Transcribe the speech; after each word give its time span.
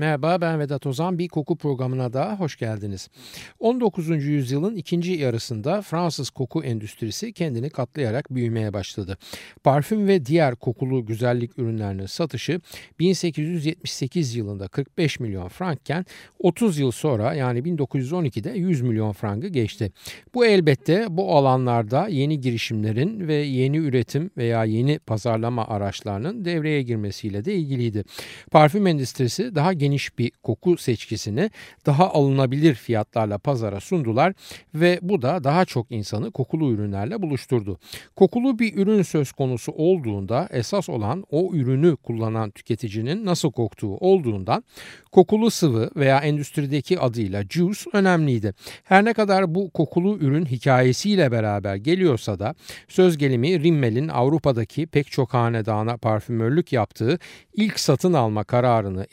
Merhaba 0.00 0.40
ben 0.40 0.60
Vedat 0.60 0.86
Ozan. 0.86 1.18
Bir 1.18 1.28
koku 1.28 1.56
programına 1.56 2.12
da 2.12 2.36
hoş 2.38 2.56
geldiniz. 2.56 3.08
19. 3.58 4.08
yüzyılın 4.08 4.76
ikinci 4.76 5.12
yarısında 5.12 5.82
Fransız 5.82 6.30
koku 6.30 6.64
endüstrisi 6.64 7.32
kendini 7.32 7.70
katlayarak 7.70 8.34
büyümeye 8.34 8.72
başladı. 8.72 9.18
Parfüm 9.64 10.08
ve 10.08 10.26
diğer 10.26 10.56
kokulu 10.56 11.06
güzellik 11.06 11.58
ürünlerinin 11.58 12.06
satışı 12.06 12.60
1878 12.98 14.34
yılında 14.34 14.68
45 14.68 15.20
milyon 15.20 15.48
frankken 15.48 16.06
30 16.38 16.78
yıl 16.78 16.90
sonra 16.90 17.34
yani 17.34 17.58
1912'de 17.58 18.50
100 18.50 18.82
milyon 18.82 19.12
frangı 19.12 19.48
geçti. 19.48 19.92
Bu 20.34 20.46
elbette 20.46 21.06
bu 21.10 21.36
alanlarda 21.36 22.08
yeni 22.08 22.40
girişimlerin 22.40 23.28
ve 23.28 23.34
yeni 23.34 23.76
üretim 23.76 24.30
veya 24.36 24.64
yeni 24.64 24.98
pazarlama 24.98 25.68
araçlarının 25.68 26.44
devreye 26.44 26.82
girmesiyle 26.82 27.44
de 27.44 27.54
ilgiliydi. 27.54 28.04
Parfüm 28.50 28.86
endüstrisi 28.86 29.54
daha 29.54 29.72
geniş 29.72 29.89
geniş 29.90 30.18
bir 30.18 30.30
koku 30.42 30.76
seçkisini 30.76 31.50
daha 31.86 32.10
alınabilir 32.10 32.74
fiyatlarla 32.74 33.38
pazara 33.38 33.80
sundular 33.80 34.32
ve 34.74 34.98
bu 35.02 35.22
da 35.22 35.44
daha 35.44 35.64
çok 35.64 35.90
insanı 35.90 36.30
kokulu 36.30 36.72
ürünlerle 36.72 37.22
buluşturdu. 37.22 37.78
Kokulu 38.16 38.58
bir 38.58 38.76
ürün 38.76 39.02
söz 39.02 39.32
konusu 39.32 39.72
olduğunda 39.72 40.48
esas 40.50 40.88
olan 40.88 41.24
o 41.30 41.50
ürünü 41.54 41.96
kullanan 41.96 42.50
tüketicinin 42.50 43.26
nasıl 43.26 43.52
koktuğu 43.52 43.96
olduğundan 43.96 44.64
kokulu 45.12 45.50
sıvı 45.50 45.90
veya 45.96 46.18
endüstrideki 46.18 47.00
adıyla 47.00 47.42
juice 47.50 47.90
önemliydi. 47.92 48.54
Her 48.84 49.04
ne 49.04 49.12
kadar 49.12 49.54
bu 49.54 49.70
kokulu 49.70 50.18
ürün 50.18 50.46
hikayesiyle 50.46 51.32
beraber 51.32 51.76
geliyorsa 51.76 52.38
da 52.38 52.54
söz 52.88 53.18
gelimi 53.18 53.62
Rimmel'in 53.62 54.08
Avrupa'daki 54.08 54.86
pek 54.86 55.10
çok 55.10 55.34
hanedana 55.34 55.96
parfümörlük 55.96 56.72
yaptığı 56.72 57.18
ilk 57.54 57.80
satın 57.80 58.12
alma 58.12 58.44
kararını 58.44 59.06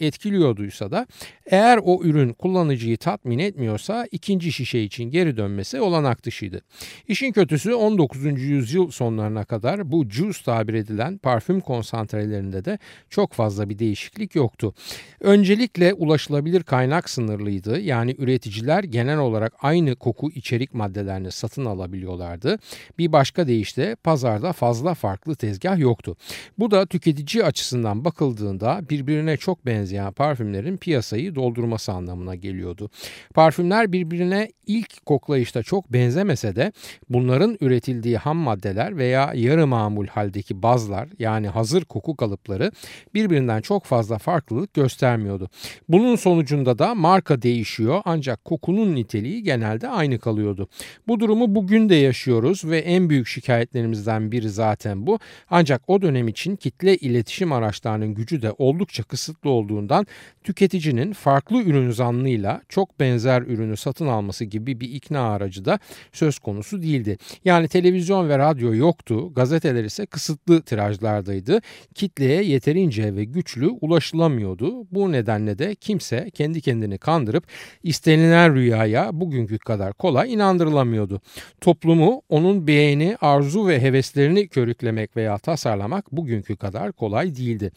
etkiliyorduysa 0.67 0.91
da 0.91 1.07
eğer 1.45 1.79
o 1.83 2.03
ürün 2.03 2.33
kullanıcıyı 2.33 2.97
tatmin 2.97 3.39
etmiyorsa 3.39 4.07
ikinci 4.11 4.51
şişe 4.51 4.79
için 4.79 5.03
geri 5.03 5.37
dönmesi 5.37 5.81
olanak 5.81 6.23
dışıydı. 6.23 6.61
İşin 7.07 7.31
kötüsü 7.31 7.73
19. 7.73 8.25
yüzyıl 8.41 8.91
sonlarına 8.91 9.43
kadar 9.43 9.91
bu 9.91 10.05
juice 10.09 10.43
tabir 10.45 10.73
edilen 10.73 11.17
parfüm 11.17 11.61
konsantrelerinde 11.61 12.65
de 12.65 12.79
çok 13.09 13.33
fazla 13.33 13.69
bir 13.69 13.79
değişiklik 13.79 14.35
yoktu. 14.35 14.73
Öncelikle 15.21 15.93
ulaşılabilir 15.93 16.63
kaynak 16.63 17.09
sınırlıydı. 17.09 17.79
Yani 17.79 18.15
üreticiler 18.17 18.83
genel 18.83 19.17
olarak 19.17 19.53
aynı 19.61 19.95
koku 19.95 20.31
içerik 20.31 20.73
maddelerini 20.73 21.31
satın 21.31 21.65
alabiliyorlardı. 21.65 22.59
Bir 22.97 23.11
başka 23.11 23.47
deyişle 23.47 23.95
pazarda 23.95 24.53
fazla 24.53 24.93
farklı 24.93 25.35
tezgah 25.35 25.79
yoktu. 25.79 26.15
Bu 26.59 26.71
da 26.71 26.85
tüketici 26.85 27.43
açısından 27.43 28.05
bakıldığında 28.05 28.81
birbirine 28.89 29.37
çok 29.37 29.65
benzeyen 29.65 30.11
parfümlerin 30.57 30.77
piyasayı 30.77 31.35
doldurması 31.35 31.91
anlamına 31.91 32.35
geliyordu. 32.35 32.89
Parfümler 33.33 33.91
birbirine 33.91 34.49
ilk 34.67 35.05
koklayışta 35.05 35.63
çok 35.63 35.93
benzemese 35.93 36.55
de 36.55 36.71
bunların 37.09 37.57
üretildiği 37.61 38.17
ham 38.17 38.37
maddeler 38.37 38.97
veya 38.97 39.31
yarı 39.35 39.67
mamul 39.67 40.07
haldeki 40.07 40.61
bazlar 40.63 41.09
yani 41.19 41.47
hazır 41.47 41.85
koku 41.85 42.15
kalıpları 42.15 42.71
birbirinden 43.13 43.61
çok 43.61 43.85
fazla 43.85 44.17
farklılık 44.17 44.73
göstermiyordu. 44.73 45.49
Bunun 45.89 46.15
sonucunda 46.15 46.79
da 46.79 46.95
marka 46.95 47.41
değişiyor 47.41 48.01
ancak 48.05 48.45
kokunun 48.45 48.95
niteliği 48.95 49.43
genelde 49.43 49.87
aynı 49.87 50.19
kalıyordu. 50.19 50.67
Bu 51.07 51.19
durumu 51.19 51.55
bugün 51.55 51.89
de 51.89 51.95
yaşıyoruz 51.95 52.65
ve 52.65 52.79
en 52.79 53.09
büyük 53.09 53.27
şikayetlerimizden 53.27 54.31
biri 54.31 54.49
zaten 54.49 55.07
bu. 55.07 55.19
Ancak 55.49 55.81
o 55.87 56.01
dönem 56.01 56.27
için 56.27 56.55
kitle 56.55 56.97
iletişim 56.97 57.51
araçlarının 57.51 58.13
gücü 58.13 58.41
de 58.41 58.51
oldukça 58.57 59.03
kısıtlı 59.03 59.49
olduğundan 59.49 60.07
tüketicinin 60.47 61.13
farklı 61.13 61.63
ürün 61.63 61.91
zanlıyla 61.91 62.61
çok 62.69 62.99
benzer 62.99 63.41
ürünü 63.41 63.77
satın 63.77 64.07
alması 64.07 64.45
gibi 64.45 64.79
bir 64.79 64.89
ikna 64.89 65.19
aracı 65.19 65.65
da 65.65 65.79
söz 66.11 66.39
konusu 66.39 66.81
değildi. 66.81 67.17
Yani 67.45 67.67
televizyon 67.67 68.29
ve 68.29 68.37
radyo 68.37 68.75
yoktu, 68.75 69.33
gazeteler 69.33 69.83
ise 69.83 70.05
kısıtlı 70.05 70.61
tirajlardaydı. 70.61 71.61
Kitleye 71.95 72.43
yeterince 72.43 73.15
ve 73.15 73.23
güçlü 73.23 73.67
ulaşılamıyordu. 73.67 74.85
Bu 74.91 75.11
nedenle 75.11 75.59
de 75.59 75.75
kimse 75.75 76.29
kendi 76.33 76.61
kendini 76.61 76.97
kandırıp 76.97 77.43
istenilen 77.83 78.55
rüyaya 78.55 79.09
bugünkü 79.13 79.57
kadar 79.57 79.93
kolay 79.93 80.33
inandırılamıyordu. 80.33 81.21
Toplumu 81.61 82.21
onun 82.29 82.67
beğeni, 82.67 83.17
arzu 83.21 83.67
ve 83.67 83.81
heveslerini 83.81 84.47
körüklemek 84.47 85.17
veya 85.17 85.37
tasarlamak 85.37 86.11
bugünkü 86.11 86.55
kadar 86.55 86.91
kolay 86.91 87.35
değildi. 87.35 87.71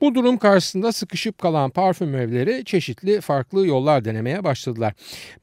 Bu 0.00 0.14
durum 0.14 0.38
karşısında 0.38 0.92
sıkışıp 0.92 1.38
kalan 1.38 1.70
parfüm 1.70 2.09
evleri 2.14 2.64
çeşitli 2.64 3.20
farklı 3.20 3.66
yollar 3.66 4.04
denemeye 4.04 4.44
başladılar. 4.44 4.94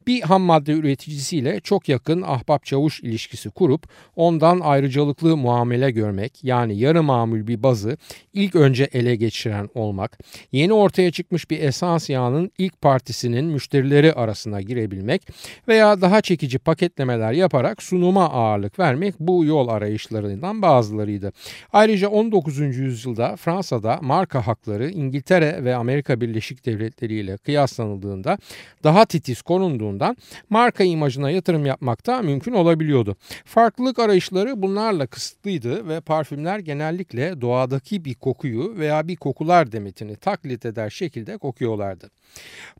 Bir 0.07 0.21
ham 0.21 0.41
madde 0.41 0.71
üreticisiyle 0.71 1.59
çok 1.59 1.89
yakın 1.89 2.21
ahbap 2.21 2.65
çavuş 2.65 2.99
ilişkisi 2.99 3.49
kurup 3.49 3.83
ondan 4.15 4.59
ayrıcalıklı 4.59 5.37
muamele 5.37 5.91
görmek 5.91 6.43
yani 6.43 6.77
yarı 6.77 7.03
mamul 7.03 7.47
bir 7.47 7.63
bazı 7.63 7.97
ilk 8.33 8.55
önce 8.55 8.89
ele 8.93 9.15
geçiren 9.15 9.69
olmak, 9.75 10.19
yeni 10.51 10.73
ortaya 10.73 11.11
çıkmış 11.11 11.49
bir 11.49 11.61
esans 11.61 12.09
yağının 12.09 12.51
ilk 12.57 12.81
partisinin 12.81 13.45
müşterileri 13.45 14.13
arasına 14.13 14.61
girebilmek 14.61 15.27
veya 15.67 16.01
daha 16.01 16.21
çekici 16.21 16.59
paketlemeler 16.59 17.31
yaparak 17.31 17.83
sunuma 17.83 18.29
ağırlık 18.29 18.79
vermek 18.79 19.15
bu 19.19 19.45
yol 19.45 19.67
arayışlarından 19.67 20.61
bazılarıydı. 20.61 21.31
Ayrıca 21.73 22.09
19. 22.09 22.59
yüzyılda 22.59 23.35
Fransa'da 23.35 23.99
marka 24.01 24.47
hakları 24.47 24.89
İngiltere 24.89 25.63
ve 25.63 25.75
Amerika 25.75 26.21
Birleşik 26.21 26.46
Devletleri 26.65 27.13
ile 27.13 27.37
kıyaslanıldığında 27.37 28.37
daha 28.83 29.05
titiz 29.05 29.41
korunduğundan 29.41 30.17
marka 30.49 30.83
imajına 30.83 31.29
yatırım 31.29 31.65
yapmak 31.65 32.05
da 32.05 32.21
mümkün 32.21 32.53
olabiliyordu. 32.53 33.15
Farklılık 33.45 33.99
arayışları 33.99 34.61
bunlarla 34.61 35.07
kısıtlıydı 35.07 35.87
ve 35.87 36.01
parfümler 36.01 36.59
genellikle 36.59 37.41
doğadaki 37.41 38.05
bir 38.05 38.15
kokuyu 38.15 38.75
veya 38.77 39.07
bir 39.07 39.15
kokular 39.15 39.71
demetini 39.71 40.15
taklit 40.15 40.65
eder 40.65 40.89
şekilde 40.89 41.37
kokuyorlardı. 41.37 42.09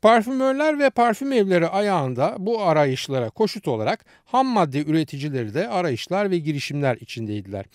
Parfümörler 0.02 0.80
ve 0.80 0.90
parfüm 0.90 1.32
evleri 1.32 1.68
ayağında 1.68 2.36
bu 2.40 2.62
arayışlara 2.62 3.30
koşut 3.30 3.68
olarak 3.68 4.06
ham 4.26 4.48
madde 4.48 4.84
üreticileri 4.84 5.54
de 5.54 5.68
arayışlar 5.68 6.32
ve 6.32 6.38
girişimler 6.38 6.98
içindeydiler. 7.02 7.66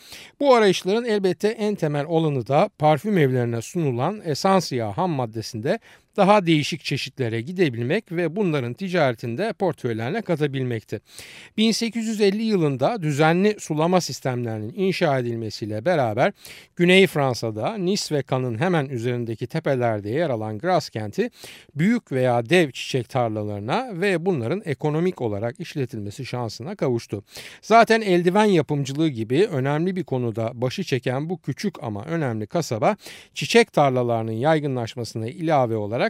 Bu 0.41 0.55
arayışların 0.55 1.05
elbette 1.05 1.49
en 1.49 1.75
temel 1.75 2.07
olanı 2.07 2.47
da 2.47 2.71
parfüm 2.79 3.19
evlerine 3.19 3.63
sunulan 3.63 4.21
esans 4.25 4.73
yağı 4.73 4.93
ham 4.93 5.11
maddesinde 5.11 5.79
daha 6.17 6.47
değişik 6.47 6.84
çeşitlere 6.84 7.41
gidebilmek 7.41 8.12
ve 8.12 8.37
bunların 8.37 8.75
ticaretinde 8.75 9.53
portföylerine 9.53 10.23
katabilmekti. 10.23 11.00
1850 11.56 12.43
yılında 12.43 13.03
düzenli 13.03 13.56
sulama 13.59 14.00
sistemlerinin 14.00 14.73
inşa 14.77 15.19
edilmesiyle 15.19 15.84
beraber 15.84 16.33
Güney 16.77 17.06
Fransa'da 17.06 17.75
Nice 17.75 18.15
ve 18.15 18.23
Cannes'ın 18.31 18.59
hemen 18.59 18.87
üzerindeki 18.87 19.47
tepelerde 19.47 20.11
yer 20.11 20.31
alan 20.31 20.59
Grasse 20.59 20.91
kenti 20.91 21.31
büyük 21.75 22.12
veya 22.12 22.49
dev 22.49 22.70
çiçek 22.70 23.09
tarlalarına 23.09 23.91
ve 23.93 24.26
bunların 24.26 24.62
ekonomik 24.64 25.20
olarak 25.20 25.61
işletilmesi 25.61 26.26
şansına 26.26 26.76
kavuştu. 26.76 27.25
Zaten 27.62 28.00
eldiven 28.00 28.44
yapımcılığı 28.44 29.09
gibi 29.09 29.47
önemli 29.47 29.97
bir 29.97 30.05
konuda 30.05 30.50
başı 30.55 30.85
çeken 30.85 31.31
bu 31.31 31.38
küçük 31.38 31.82
ama 31.82 32.05
önemli 32.05 32.47
kasaba 32.47 32.97
çiçek 33.35 33.73
tarlalarının 33.73 34.32
yaygınlaşmasına 34.32 35.26
ilave 35.29 35.76
olarak 35.76 36.01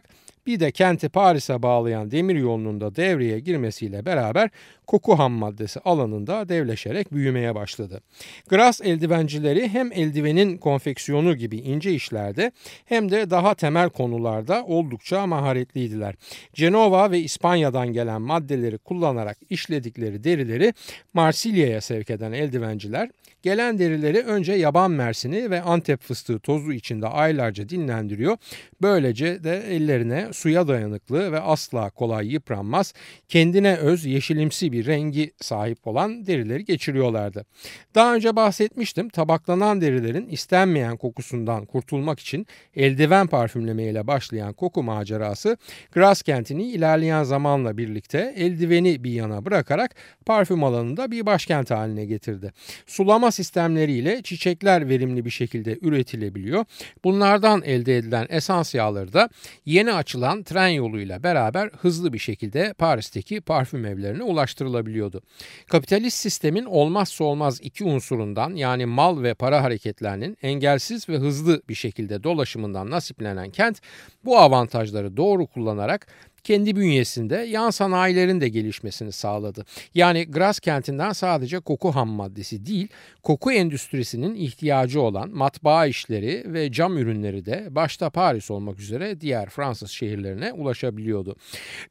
bir 0.47 0.61
de 0.61 0.71
kenti 0.71 1.09
Paris'e 1.09 1.63
bağlayan 1.63 2.11
demir 2.11 2.37
yolunun 2.37 2.81
da 2.81 2.97
devreye 2.97 3.41
girmesiyle 3.41 4.07
beraber 4.07 4.51
koku 4.93 5.19
ham 5.19 5.33
maddesi 5.33 5.81
alanında 5.81 6.49
devleşerek 6.49 7.13
büyümeye 7.13 7.55
başladı. 7.55 8.01
Gras 8.49 8.81
eldivencileri 8.81 9.69
hem 9.69 9.93
eldivenin 9.93 10.59
konfeksiyonu 10.59 11.37
gibi 11.37 11.57
ince 11.57 11.93
işlerde 11.95 12.53
hem 12.85 13.11
de 13.11 13.31
daha 13.31 13.55
temel 13.55 13.91
konularda 13.91 14.65
oldukça 14.65 15.27
maharetliydiler. 15.27 16.15
Cenova 16.55 17.11
ve 17.11 17.19
İspanya'dan 17.19 17.93
gelen 17.93 18.23
maddeleri 18.23 18.79
kullanarak 18.79 19.39
işledikleri 19.51 20.25
derileri 20.25 20.75
Marsilya'ya 21.15 21.81
sevk 21.81 22.11
eden 22.11 22.33
eldivenciler 22.33 23.09
gelen 23.43 23.79
derileri 23.79 24.19
önce 24.19 24.53
yaban 24.53 24.91
mersini 24.91 25.51
ve 25.51 25.63
antep 25.63 26.03
fıstığı 26.03 26.39
tozu 26.39 26.73
içinde 26.73 27.07
aylarca 27.07 27.69
dinlendiriyor. 27.69 28.37
Böylece 28.83 29.45
de 29.45 29.63
ellerine 29.71 30.33
suya 30.33 30.69
dayanıklı 30.69 31.33
ve 31.33 31.41
asla 31.41 31.91
kolay 31.91 32.33
yıpranmaz, 32.33 32.95
kendine 33.29 33.77
öz 33.77 34.05
yeşilimsi 34.05 34.73
bir 34.73 34.82
rengi 34.87 35.33
sahip 35.41 35.87
olan 35.87 36.27
derileri 36.27 36.65
geçiriyorlardı. 36.65 37.47
Daha 37.95 38.15
önce 38.15 38.37
bahsetmiştim 38.37 39.09
tabaklanan 39.09 39.81
derilerin 39.81 40.29
istenmeyen 40.29 40.97
kokusundan 40.97 41.65
kurtulmak 41.65 42.21
için 42.21 42.47
eldiven 42.77 43.27
parfümlemeyle 43.27 44.07
başlayan 44.07 44.53
koku 44.53 44.83
macerası 44.83 45.57
Gras 45.93 46.23
kentini 46.23 46.63
ilerleyen 46.63 47.23
zamanla 47.23 47.79
birlikte 47.79 48.35
eldiveni 48.37 49.05
bir 49.05 49.11
yana 49.11 49.45
bırakarak 49.45 49.95
parfüm 50.27 50.65
alanında 50.65 51.11
bir 51.11 51.27
başkent 51.27 51.71
haline 51.71 52.05
getirdi. 52.05 52.53
Sulama 52.87 53.31
sistemleriyle 53.31 54.23
çiçekler 54.23 54.89
verimli 54.89 55.25
bir 55.25 55.31
şekilde 55.31 55.79
üretilebiliyor. 55.83 56.65
Bunlardan 57.05 57.63
elde 57.63 57.97
edilen 57.97 58.27
esans 58.31 58.75
yağları 58.75 59.13
da 59.13 59.29
yeni 59.67 59.93
açılan 59.93 60.43
tren 60.43 60.69
yoluyla 60.69 61.23
beraber 61.23 61.71
hızlı 61.81 62.13
bir 62.13 62.19
şekilde 62.19 62.73
Paris'teki 62.73 63.41
parfüm 63.41 63.85
evlerine 63.85 64.23
ulaştırılabiliyordu. 64.63 65.23
Kapitalist 65.67 66.17
sistemin 66.17 66.65
olmazsa 66.65 67.25
olmaz 67.25 67.61
iki 67.63 67.85
unsurundan 67.85 68.55
yani 68.55 68.87
mal 68.87 69.23
ve 69.23 69.35
para 69.35 69.63
hareketlerinin 69.63 70.37
engelsiz 70.43 71.09
ve 71.09 71.17
hızlı 71.17 71.63
bir 71.69 71.75
şekilde 71.75 72.23
dolaşımından 72.23 72.91
nasiplenen 72.91 73.51
kent 73.51 73.81
bu 74.25 74.39
avantajları 74.39 75.17
doğru 75.17 75.47
kullanarak 75.47 76.07
kendi 76.45 76.77
bünyesinde 76.77 77.37
yan 77.37 77.71
sanayilerin 77.71 78.41
de 78.41 78.49
gelişmesini 78.49 79.13
sağladı. 79.13 79.65
Yani 79.95 80.31
Gras 80.31 80.61
kentinden 80.61 81.13
sadece 81.13 81.61
koku 81.61 81.95
ham 81.95 82.09
maddesi 82.09 82.67
değil, 82.67 82.89
koku 83.23 83.53
endüstrisinin 83.53 84.35
ihtiyacı 84.35 85.01
olan 85.01 85.31
matbaa 85.31 85.87
işleri 85.87 86.45
ve 86.47 86.73
cam 86.73 86.99
ürünleri 86.99 87.45
de 87.45 87.67
başta 87.71 88.11
Paris 88.11 88.51
olmak 88.51 88.81
üzere 88.81 89.21
diğer 89.21 89.49
Fransız 89.49 89.91
şehirlerine 89.91 90.53
ulaşabiliyordu. 90.53 91.37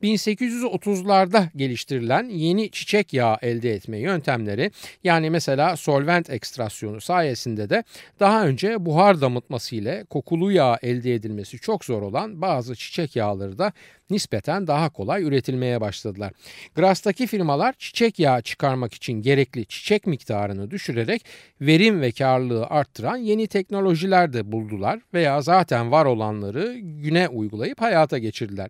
1830'larda 0.04 1.48
geliştirilen 1.56 2.30
yeni 2.30 2.72
çiçek 2.72 3.14
yağı 3.14 3.38
elde 3.42 3.74
etme 3.74 3.98
yöntemleri 3.98 4.72
yani 5.04 5.30
mesela 5.30 5.78
solvent 5.78 6.30
ekstrasyonu 6.30 7.02
sayesinde 7.02 7.70
de 7.70 7.84
daha 8.20 8.48
önce 8.48 8.86
buhar 8.86 9.22
damıtması 9.22 9.76
ile 9.76 10.06
kokulu 10.10 10.52
yağ 10.52 10.80
elde 10.82 11.14
edilmesi 11.14 11.60
çok 11.60 11.86
zor 11.86 12.02
olan 12.02 12.42
bazı 12.42 12.76
çiçek 12.76 13.16
yağları 13.16 13.58
da 13.58 13.74
nispeten 14.12 14.68
daha 14.68 14.90
kolay 14.90 15.24
üretilmeye 15.24 15.82
başladılar. 15.82 16.34
Gras'taki 16.76 17.28
firmalar 17.28 17.74
çiçek 17.74 18.20
yağı 18.20 18.42
çıkarmak 18.42 18.94
için 18.94 19.14
gerekli 19.14 19.66
çiçek 19.66 20.08
miktarını 20.08 20.72
düşürerek 20.72 21.26
verim 21.62 22.02
ve 22.02 22.12
karlılığı 22.12 22.66
arttıran 22.66 23.18
yeni 23.18 23.48
teknolojiler 23.48 24.34
de 24.34 24.52
buldular 24.52 25.00
veya 25.14 25.42
zaten 25.42 25.92
var 25.92 26.06
olanları 26.06 26.78
güne 26.80 27.28
uygulayıp 27.28 27.82
hayata 27.82 28.18
geçirdiler. 28.18 28.70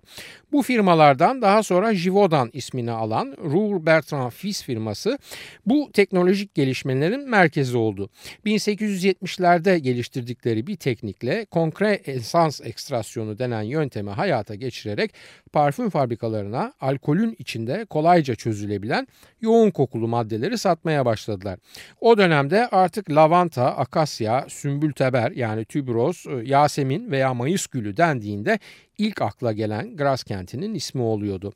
Bu 0.51 0.61
firmalardan 0.61 1.41
daha 1.41 1.63
sonra 1.63 1.93
Givaudan 1.93 2.49
ismini 2.53 2.91
alan 2.91 3.35
Roux 3.43 3.85
Bertrand 3.85 4.31
Fils 4.31 4.63
firması 4.63 5.17
bu 5.65 5.91
teknolojik 5.93 6.55
gelişmelerin 6.55 7.29
merkezi 7.29 7.77
oldu. 7.77 8.09
1870'lerde 8.45 9.77
geliştirdikleri 9.77 10.67
bir 10.67 10.75
teknikle 10.75 11.45
konkre 11.45 12.01
esans 12.05 12.61
ekstrasyonu 12.61 13.39
denen 13.39 13.61
yöntemi 13.61 14.09
hayata 14.09 14.55
geçirerek 14.55 15.13
parfüm 15.53 15.89
fabrikalarına 15.89 16.73
alkolün 16.81 17.35
içinde 17.39 17.85
kolayca 17.85 18.35
çözülebilen 18.35 19.07
yoğun 19.41 19.71
kokulu 19.71 20.07
maddeleri 20.07 20.57
satmaya 20.57 21.05
başladılar. 21.05 21.59
O 22.01 22.17
dönemde 22.17 22.67
artık 22.67 23.11
lavanta, 23.11 23.65
akasya, 23.77 24.45
sümbülteber 24.49 25.31
yani 25.31 25.65
tübroz, 25.65 26.25
e, 26.27 26.49
yasemin 26.49 27.11
veya 27.11 27.33
mayıs 27.33 27.67
gülü 27.67 27.97
dendiğinde 27.97 28.59
ilk 28.97 29.21
akla 29.21 29.51
gelen 29.51 29.97
Gras 29.97 30.23
kentinin 30.23 30.73
ismi 30.73 31.01
oluyordu. 31.01 31.53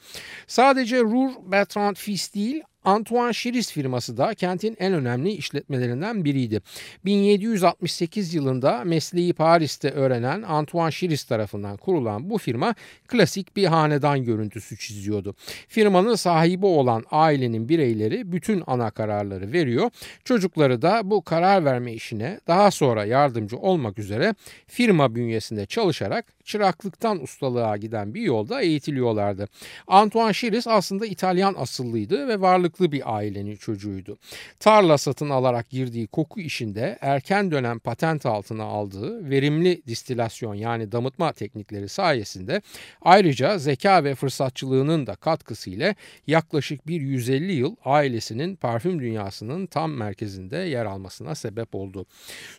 Sadece 0.48 1.00
Rur 1.00 1.32
Bertrand 1.52 1.96
Fils 1.96 2.34
değil 2.34 2.64
Antoine 2.86 3.34
Chiris 3.34 3.72
firması 3.72 4.18
da 4.18 4.34
kentin 4.34 4.78
en 4.80 4.94
önemli 4.94 5.32
işletmelerinden 5.32 6.26
biriydi. 6.26 6.62
1768 7.06 8.34
yılında 8.34 8.84
mesleği 8.84 9.34
Paris'te 9.34 9.92
öğrenen 9.92 10.42
Antoine 10.42 10.92
Chiris 10.92 11.24
tarafından 11.24 11.78
kurulan 11.78 12.30
bu 12.30 12.38
firma 12.38 12.76
klasik 13.08 13.56
bir 13.56 13.66
hanedan 13.66 14.24
görüntüsü 14.24 14.78
çiziyordu. 14.78 15.36
Firmanın 15.68 16.16
sahibi 16.16 16.66
olan 16.66 17.04
ailenin 17.12 17.70
bireyleri 17.70 18.32
bütün 18.32 18.64
ana 18.68 18.92
kararları 18.92 19.52
veriyor. 19.52 19.90
Çocukları 20.24 20.82
da 20.82 21.02
bu 21.04 21.22
karar 21.22 21.66
verme 21.66 21.94
işine 21.94 22.40
daha 22.48 22.72
sonra 22.72 23.06
yardımcı 23.06 23.58
olmak 23.58 24.00
üzere 24.00 24.36
firma 24.68 25.16
bünyesinde 25.16 25.66
çalışarak 25.66 26.35
çıraklıktan 26.46 27.24
ustalığa 27.24 27.78
giden 27.78 28.14
bir 28.14 28.22
yolda 28.22 28.62
eğitiliyorlardı. 28.62 29.48
Antoine 29.88 30.34
Chiris 30.34 30.68
aslında 30.68 31.06
İtalyan 31.06 31.56
asıllıydı 31.58 32.28
ve 32.28 32.42
varlıklı 32.42 32.92
bir 32.92 33.16
ailenin 33.16 33.56
çocuğuydu. 33.56 34.18
Tarla 34.60 34.98
satın 34.98 35.30
alarak 35.30 35.70
girdiği 35.70 36.08
koku 36.08 36.40
işinde 36.40 36.98
erken 37.02 37.52
dönem 37.52 37.80
patent 37.80 38.26
altına 38.26 38.64
aldığı 38.64 39.30
verimli 39.30 39.82
distilasyon 39.88 40.56
yani 40.56 40.92
damıtma 40.92 41.34
teknikleri 41.34 41.90
sayesinde 41.90 42.62
ayrıca 43.02 43.58
zeka 43.58 44.04
ve 44.04 44.16
fırsatçılığının 44.16 45.08
da 45.08 45.16
katkısıyla 45.16 45.96
yaklaşık 46.28 46.88
bir 46.88 47.02
150 47.02 47.54
yıl 47.54 47.76
ailesinin 47.86 48.56
parfüm 48.56 49.00
dünyasının 49.00 49.66
tam 49.66 49.92
merkezinde 49.92 50.58
yer 50.58 50.86
almasına 50.86 51.36
sebep 51.36 51.76
oldu. 51.76 52.06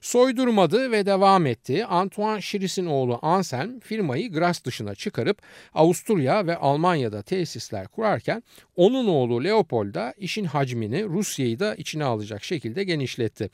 Soydurmadı 0.00 0.91
ve 0.91 1.06
devam 1.06 1.47
etti. 1.47 1.87
Antoine 1.87 2.41
Chiris'in 2.41 2.87
oğlu 2.87 3.19
Anselm 3.23 3.75
firmayı 3.81 4.32
Gras 4.32 4.64
dışına 4.64 4.94
çıkarıp 4.94 5.43
Avusturya 5.75 6.46
ve 6.46 6.56
Almanya'da 6.56 7.23
tesisler 7.23 7.88
kurarken 7.88 8.43
onun 8.76 9.06
oğlu 9.08 9.44
Leopold 9.44 9.94
da 9.94 10.14
işin 10.19 10.44
hacmini 10.44 11.05
Rusya'yı 11.05 11.58
da 11.58 11.75
içine 11.75 12.05
alacak 12.05 12.44
şekilde 12.44 12.84
genişletti. 12.84 13.50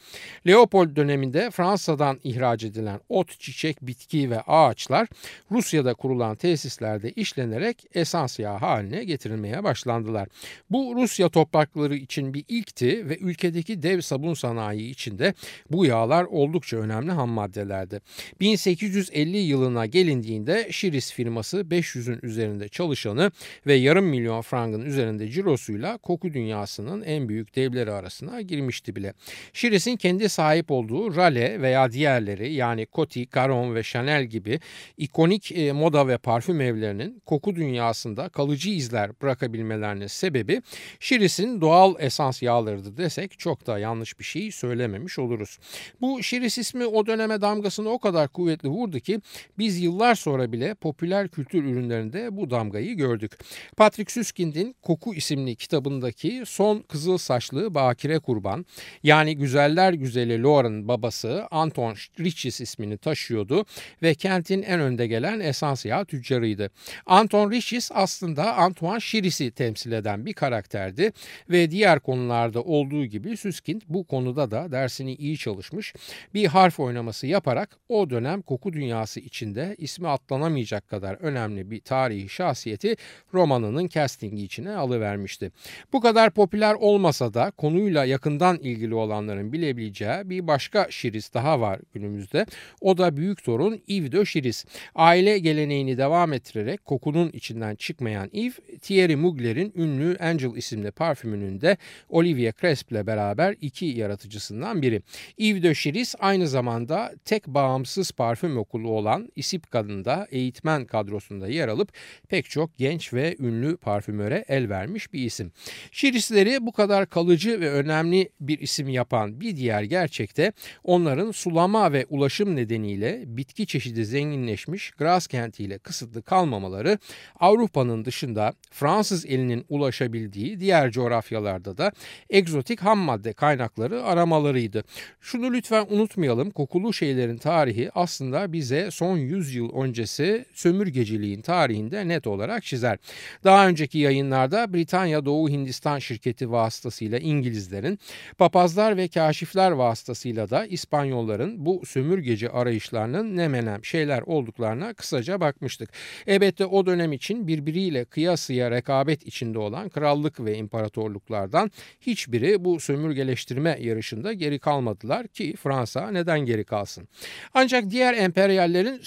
Leopold 0.46 0.96
döneminde 0.96 1.50
Fransa'dan 1.50 2.20
ihraç 2.24 2.64
edilen 2.64 3.00
ot, 3.08 3.40
çiçek, 3.40 3.82
bitki 3.82 4.30
ve 4.30 4.40
ağaçlar 4.40 5.08
Rusya'da 5.50 5.94
kurulan 5.94 6.36
tesislerde 6.36 7.10
işlenerek 7.10 7.84
esans 7.94 8.38
yağı 8.38 8.58
haline 8.58 9.04
getirilmeye 9.04 9.64
başlandılar. 9.64 10.28
Bu 10.70 10.94
Rusya 10.96 11.28
toprakları 11.28 11.96
için 11.96 12.34
bir 12.34 12.44
ilkti 12.48 13.08
ve 13.08 13.18
ülkedeki 13.18 13.82
dev 13.82 14.00
sabun 14.00 14.34
sanayi 14.34 14.90
içinde 14.90 15.34
bu 15.70 15.86
yağlar 15.86 16.24
oldukça 16.24 16.76
önemli 16.76 17.12
ham 17.12 17.30
maddelerdi. 17.30 18.00
1850 18.40 19.36
yılına 19.36 19.86
gelindiğinde 20.12 20.68
Şiris 20.70 21.12
firması 21.12 21.60
500'ün 21.60 22.18
üzerinde 22.22 22.68
çalışanı 22.68 23.30
ve 23.66 23.74
yarım 23.74 24.04
milyon 24.04 24.42
frangın 24.42 24.80
üzerinde 24.80 25.28
cirosuyla 25.28 25.98
koku 25.98 26.32
dünyasının 26.32 27.02
en 27.02 27.28
büyük 27.28 27.56
devleri 27.56 27.92
arasına 27.92 28.40
girmişti 28.40 28.96
bile. 28.96 29.14
Şiris'in 29.52 29.96
kendi 29.96 30.28
sahip 30.28 30.70
olduğu 30.70 31.16
Rale 31.16 31.62
veya 31.62 31.92
diğerleri 31.92 32.52
yani 32.52 32.86
Coty, 32.92 33.22
Caron 33.34 33.74
ve 33.74 33.82
Chanel 33.82 34.24
gibi 34.24 34.60
ikonik 34.96 35.52
e, 35.52 35.72
moda 35.72 36.08
ve 36.08 36.18
parfüm 36.18 36.60
evlerinin 36.60 37.22
koku 37.26 37.56
dünyasında 37.56 38.28
kalıcı 38.28 38.70
izler 38.70 39.10
bırakabilmelerinin 39.22 40.06
sebebi 40.06 40.62
Şiris'in 41.00 41.60
doğal 41.60 41.94
esans 41.98 42.42
yağlarıdır 42.42 42.96
desek 42.96 43.38
çok 43.38 43.66
da 43.66 43.78
yanlış 43.78 44.18
bir 44.18 44.24
şey 44.24 44.52
söylememiş 44.52 45.18
oluruz. 45.18 45.58
Bu 46.00 46.22
Şiris 46.22 46.58
ismi 46.58 46.86
o 46.86 47.06
döneme 47.06 47.40
damgasını 47.40 47.88
o 47.88 47.98
kadar 47.98 48.28
kuvvetli 48.28 48.68
vurdu 48.68 49.00
ki 49.00 49.20
biz 49.58 49.80
yıllar 49.80 50.01
sonra 50.14 50.52
bile 50.52 50.74
popüler 50.74 51.28
kültür 51.28 51.64
ürünlerinde 51.64 52.36
bu 52.36 52.50
damgayı 52.50 52.96
gördük. 52.96 53.32
Patrick 53.76 54.12
Süskind'in 54.12 54.76
Koku 54.82 55.14
isimli 55.14 55.56
kitabındaki 55.56 56.42
son 56.46 56.78
kızıl 56.78 57.18
saçlı 57.18 57.74
bakire 57.74 58.18
kurban 58.18 58.66
yani 59.02 59.36
güzeller 59.36 59.92
güzeli 59.92 60.42
Lauren 60.42 60.88
babası 60.88 61.46
Anton 61.50 61.94
Riches 62.20 62.60
ismini 62.60 62.98
taşıyordu 62.98 63.66
ve 64.02 64.14
kentin 64.14 64.62
en 64.62 64.80
önde 64.80 65.06
gelen 65.06 65.40
esans 65.40 65.84
yağ 65.84 66.04
tüccarıydı. 66.04 66.70
Anton 67.06 67.50
Riches 67.50 67.90
aslında 67.94 68.56
Antoine 68.56 69.00
Chiris'i 69.00 69.50
temsil 69.50 69.92
eden 69.92 70.26
bir 70.26 70.32
karakterdi 70.32 71.12
ve 71.50 71.70
diğer 71.70 72.00
konularda 72.00 72.62
olduğu 72.62 73.04
gibi 73.04 73.36
Süskind 73.36 73.82
bu 73.88 74.04
konuda 74.04 74.50
da 74.50 74.72
dersini 74.72 75.14
iyi 75.14 75.38
çalışmış 75.38 75.94
bir 76.34 76.46
harf 76.46 76.80
oynaması 76.80 77.26
yaparak 77.26 77.78
o 77.88 78.10
dönem 78.10 78.42
koku 78.42 78.72
dünyası 78.72 79.20
içinde 79.20 79.76
ismi 79.92 80.08
atlanamayacak 80.08 80.88
kadar 80.88 81.14
önemli 81.14 81.70
bir 81.70 81.80
tarihi 81.80 82.28
şahsiyeti 82.28 82.96
romanının 83.34 83.88
castingi 83.88 84.44
içine 84.44 84.70
alıvermişti. 84.70 85.52
Bu 85.92 86.00
kadar 86.00 86.30
popüler 86.30 86.74
olmasa 86.74 87.34
da 87.34 87.50
konuyla 87.50 88.04
yakından 88.04 88.56
ilgili 88.56 88.94
olanların 88.94 89.52
bilebileceği 89.52 90.30
bir 90.30 90.46
başka 90.46 90.86
şiris 90.90 91.34
daha 91.34 91.60
var 91.60 91.80
günümüzde. 91.94 92.46
O 92.80 92.98
da 92.98 93.16
büyük 93.16 93.44
torun 93.44 93.80
Yves 93.86 94.12
de 94.12 94.24
Şiris. 94.24 94.64
Aile 94.94 95.38
geleneğini 95.38 95.98
devam 95.98 96.32
ettirerek 96.32 96.84
kokunun 96.84 97.30
içinden 97.30 97.74
çıkmayan 97.74 98.30
Yves, 98.32 98.56
Thierry 98.82 99.16
Mugler'in 99.16 99.72
ünlü 99.76 100.16
Angel 100.20 100.56
isimli 100.56 100.90
parfümünün 100.90 101.60
de 101.60 101.76
Olivier 102.08 102.52
Cresp 102.60 102.92
ile 102.92 103.06
beraber 103.06 103.56
iki 103.60 103.86
yaratıcısından 103.86 104.82
biri. 104.82 105.02
Yves 105.38 105.62
de 105.62 105.74
Şiris 105.74 106.14
aynı 106.18 106.48
zamanda 106.48 107.12
tek 107.24 107.46
bağımsız 107.46 108.12
parfüm 108.12 108.58
okulu 108.58 108.90
olan 108.90 109.28
İSİPKA 109.36 109.81
kadında 109.82 110.26
eğitmen 110.30 110.84
kadrosunda 110.84 111.48
yer 111.48 111.68
alıp 111.68 111.92
pek 112.28 112.50
çok 112.50 112.78
genç 112.78 113.14
ve 113.14 113.36
ünlü 113.38 113.76
parfümöre 113.76 114.44
el 114.48 114.68
vermiş 114.68 115.12
bir 115.12 115.24
isim. 115.24 115.52
Şirisleri 115.92 116.66
bu 116.66 116.72
kadar 116.72 117.06
kalıcı 117.06 117.60
ve 117.60 117.70
önemli 117.70 118.28
bir 118.40 118.58
isim 118.58 118.88
yapan 118.88 119.40
bir 119.40 119.56
diğer 119.56 119.82
gerçekte 119.82 120.52
onların 120.84 121.30
sulama 121.30 121.92
ve 121.92 122.06
ulaşım 122.08 122.56
nedeniyle 122.56 123.22
bitki 123.26 123.66
çeşidi 123.66 124.04
zenginleşmiş 124.04 124.90
Gras 124.90 125.26
kentiyle 125.26 125.78
kısıtlı 125.78 126.22
kalmamaları 126.22 126.98
Avrupa'nın 127.40 128.04
dışında 128.04 128.52
Fransız 128.70 129.26
elinin 129.26 129.64
ulaşabildiği 129.68 130.60
diğer 130.60 130.90
coğrafyalarda 130.90 131.78
da 131.78 131.92
egzotik 132.30 132.80
ham 132.80 132.98
madde 132.98 133.32
kaynakları 133.32 134.04
aramalarıydı. 134.04 134.84
Şunu 135.20 135.52
lütfen 135.52 135.86
unutmayalım 135.90 136.50
kokulu 136.50 136.92
şeylerin 136.92 137.36
tarihi 137.36 137.90
aslında 137.94 138.52
bize 138.52 138.90
son 138.90 139.16
100 139.16 139.54
yıl 139.54 139.71
öncesi 139.72 140.44
sömürgeciliğin 140.54 141.40
tarihinde 141.40 142.08
net 142.08 142.26
olarak 142.26 142.62
çizer. 142.64 142.98
Daha 143.44 143.68
önceki 143.68 143.98
yayınlarda 143.98 144.74
Britanya 144.74 145.24
Doğu 145.24 145.48
Hindistan 145.48 145.98
şirketi 145.98 146.50
vasıtasıyla 146.50 147.18
İngilizlerin, 147.18 147.98
papazlar 148.38 148.96
ve 148.96 149.08
kaşifler 149.08 149.70
vasıtasıyla 149.70 150.50
da 150.50 150.66
İspanyolların 150.66 151.66
bu 151.66 151.82
sömürgeci 151.86 152.50
arayışlarının 152.50 153.36
ne 153.36 153.48
menem 153.48 153.84
şeyler 153.84 154.22
olduklarına 154.22 154.94
kısaca 154.94 155.40
bakmıştık. 155.40 155.90
Elbette 156.26 156.66
o 156.66 156.86
dönem 156.86 157.12
için 157.12 157.46
birbiriyle 157.48 158.04
kıyasıya 158.04 158.70
rekabet 158.70 159.26
içinde 159.26 159.58
olan 159.58 159.88
krallık 159.88 160.44
ve 160.44 160.56
imparatorluklardan 160.56 161.70
hiçbiri 162.00 162.64
bu 162.64 162.80
sömürgeleştirme 162.80 163.78
yarışında 163.80 164.32
geri 164.32 164.58
kalmadılar 164.58 165.28
ki 165.28 165.56
Fransa 165.56 166.10
neden 166.10 166.40
geri 166.40 166.64
kalsın. 166.64 167.08
Ancak 167.54 167.90
diğer 167.90 168.14
emperyallerin 168.14 169.00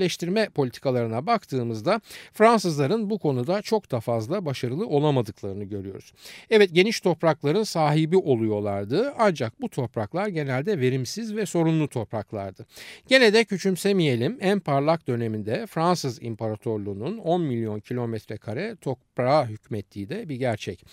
sömürgeleştirme 0.00 0.48
politikalarına 0.48 1.26
baktığımızda 1.26 2.00
Fransızların 2.32 3.10
bu 3.10 3.18
konuda 3.18 3.62
çok 3.62 3.90
da 3.90 4.00
fazla 4.00 4.44
başarılı 4.44 4.86
olamadıklarını 4.86 5.64
görüyoruz. 5.64 6.12
Evet 6.50 6.70
geniş 6.72 7.00
toprakların 7.00 7.62
sahibi 7.62 8.16
oluyorlardı 8.16 9.12
ancak 9.18 9.60
bu 9.60 9.68
topraklar 9.68 10.28
genelde 10.28 10.80
verimsiz 10.80 11.36
ve 11.36 11.46
sorunlu 11.46 11.88
topraklardı. 11.88 12.66
Gene 13.08 13.32
de 13.32 13.44
küçümsemeyelim 13.44 14.38
en 14.40 14.60
parlak 14.60 15.06
döneminde 15.06 15.66
Fransız 15.66 16.22
İmparatorluğu'nun 16.22 17.18
10 17.18 17.42
milyon 17.42 17.80
kilometre 17.80 18.36
kare 18.36 18.76
toprağa 19.20 19.46
hükmettiği 19.46 20.08
de 20.08 20.28
bir 20.28 20.36
gerçek. 20.36 20.84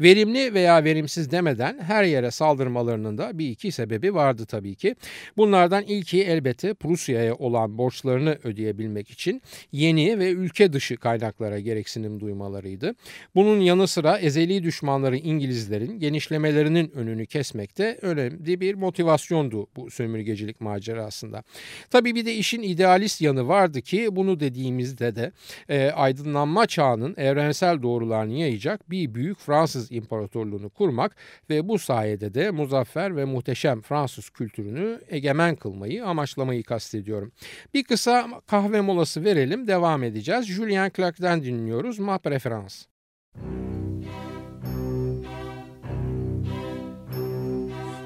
Verimli 0.00 0.54
veya 0.54 0.84
verimsiz 0.84 1.30
demeden 1.30 1.78
her 1.78 2.04
yere 2.04 2.30
saldırmalarının 2.30 3.18
da 3.18 3.38
bir 3.38 3.50
iki 3.50 3.72
sebebi 3.72 4.14
vardı 4.14 4.46
tabii 4.46 4.74
ki. 4.74 4.96
Bunlardan 5.36 5.84
ilki 5.84 6.22
elbette 6.22 6.74
Prusya'ya 6.74 7.34
olan 7.34 7.78
borçlarını 7.78 8.38
ödeyebilmek 8.44 9.10
için 9.10 9.42
yeni 9.72 10.18
ve 10.18 10.30
ülke 10.30 10.72
dışı 10.72 10.96
kaynaklara 10.96 11.60
gereksinim 11.60 12.20
duymalarıydı. 12.20 12.94
Bunun 13.34 13.60
yanı 13.60 13.88
sıra 13.88 14.18
ezeli 14.18 14.62
düşmanları 14.62 15.16
İngilizlerin 15.16 15.98
genişlemelerinin 15.98 16.90
önünü 16.90 17.26
kesmekte 17.26 17.98
önemli 18.02 18.60
bir 18.60 18.74
motivasyondu 18.74 19.66
bu 19.76 19.90
sömürgecilik 19.90 20.60
macerasında. 20.60 21.42
Tabii 21.90 22.14
bir 22.14 22.26
de 22.26 22.34
işin 22.34 22.62
idealist 22.62 23.20
yanı 23.20 23.48
vardı 23.48 23.82
ki 23.82 24.08
bunu 24.12 24.40
dediğimizde 24.40 25.16
de 25.16 25.32
e, 25.68 25.90
aydınlanma 25.90 26.66
çağının 26.66 27.14
evrensel 27.16 27.75
doğrularını 27.82 28.32
yayacak 28.32 28.90
bir 28.90 29.14
büyük 29.14 29.38
Fransız 29.38 29.92
imparatorluğunu 29.92 30.70
kurmak 30.70 31.16
ve 31.50 31.68
bu 31.68 31.78
sayede 31.78 32.34
de 32.34 32.50
muzaffer 32.50 33.16
ve 33.16 33.24
muhteşem 33.24 33.80
Fransız 33.80 34.30
kültürünü 34.30 35.00
egemen 35.08 35.56
kılmayı 35.56 36.06
amaçlamayı 36.06 36.62
kastediyorum. 36.62 37.32
Bir 37.74 37.84
kısa 37.84 38.28
kahve 38.46 38.80
molası 38.80 39.24
verelim 39.24 39.66
devam 39.66 40.02
edeceğiz. 40.02 40.46
Julien 40.46 40.90
Clerc'den 40.96 41.42
dinliyoruz 41.42 41.98
Ma 41.98 42.16
Préférence. 42.16 42.86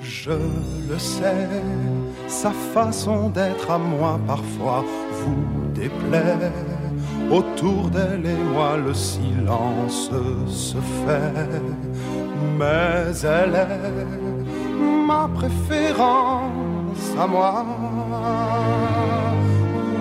Je 0.03 0.31
le 0.89 0.99
sais, 0.99 1.49
sa 2.29 2.51
façon 2.75 3.31
d'être 3.31 3.71
à 3.71 3.79
moi 3.79 4.21
parfois 4.27 4.85
vous 5.13 5.75
déplaît. 5.75 6.80
Autour 7.31 7.91
d'elle 7.91 8.27
et 8.27 8.43
moi 8.53 8.77
le 8.77 8.93
silence 8.93 10.11
se 10.49 10.79
fait, 11.05 11.63
mais 12.59 13.13
elle 13.23 13.55
est 13.55 15.07
ma 15.07 15.29
préférence 15.33 17.15
à 17.17 17.27
moi. 17.29 17.65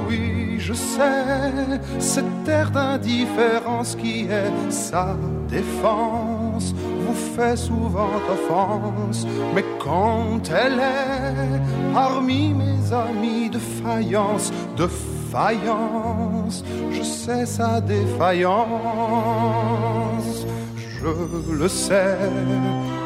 Oui, 0.08 0.56
je 0.58 0.74
sais, 0.74 1.80
cette 2.00 2.48
air 2.48 2.72
d'indifférence 2.72 3.96
qui 3.96 4.24
est 4.24 4.72
sa 4.72 5.16
défense 5.48 6.74
vous 7.06 7.14
fait 7.36 7.56
souvent 7.56 8.10
offense, 8.28 9.28
mais 9.54 9.66
quand 9.78 10.42
elle 10.50 10.80
est 10.80 11.94
parmi 11.94 12.56
mes 12.56 12.92
amis 12.92 13.52
de 13.52 13.60
faïence, 13.60 14.52
de 14.76 14.88
faïence, 14.88 15.19
je 16.92 17.04
sais 17.04 17.46
sa 17.46 17.82
défaillance, 17.82 18.68
je 20.78 21.54
le 21.54 21.68
sais, 21.68 22.18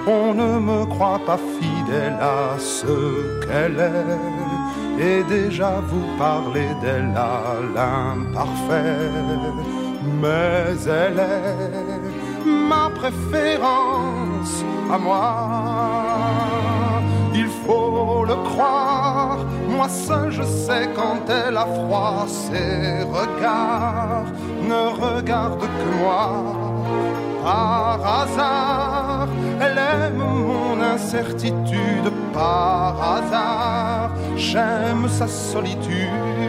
on 0.07 0.33
ne 0.33 0.59
me 0.59 0.85
croit 0.85 1.19
pas 1.25 1.39
fidèle 1.59 2.17
à 2.21 2.57
ce 2.59 3.41
qu'elle 3.45 3.79
est, 3.79 5.03
et 5.03 5.23
déjà 5.23 5.81
vous 5.89 6.05
parlez 6.17 6.69
d'elle 6.81 7.13
à 7.15 7.55
l'imparfait, 7.75 9.09
mais 10.21 10.75
elle 10.87 11.19
est 11.19 11.93
ma 12.45 12.89
préférence 12.89 14.63
à 14.91 14.97
moi. 14.97 15.35
Il 17.35 17.47
faut 17.65 18.02
le 18.25 18.35
croire, 18.35 19.39
moi 19.67 19.87
seul 19.89 20.31
je 20.31 20.43
sais 20.43 20.89
quand 20.95 21.29
elle 21.29 21.57
a 21.57 21.65
froid, 21.65 22.25
ses 22.27 23.03
regards 23.03 24.31
ne 24.61 24.81
regardent 25.05 25.59
que 25.59 25.89
moi. 26.01 26.29
Par 27.43 27.99
hasard, 28.21 29.27
elle 29.59 29.77
aime 29.77 30.17
mon 30.17 30.81
incertitude, 30.81 32.09
par 32.33 32.95
hasard, 33.15 34.11
j'aime 34.37 35.09
sa 35.09 35.27
solitude. 35.27 36.42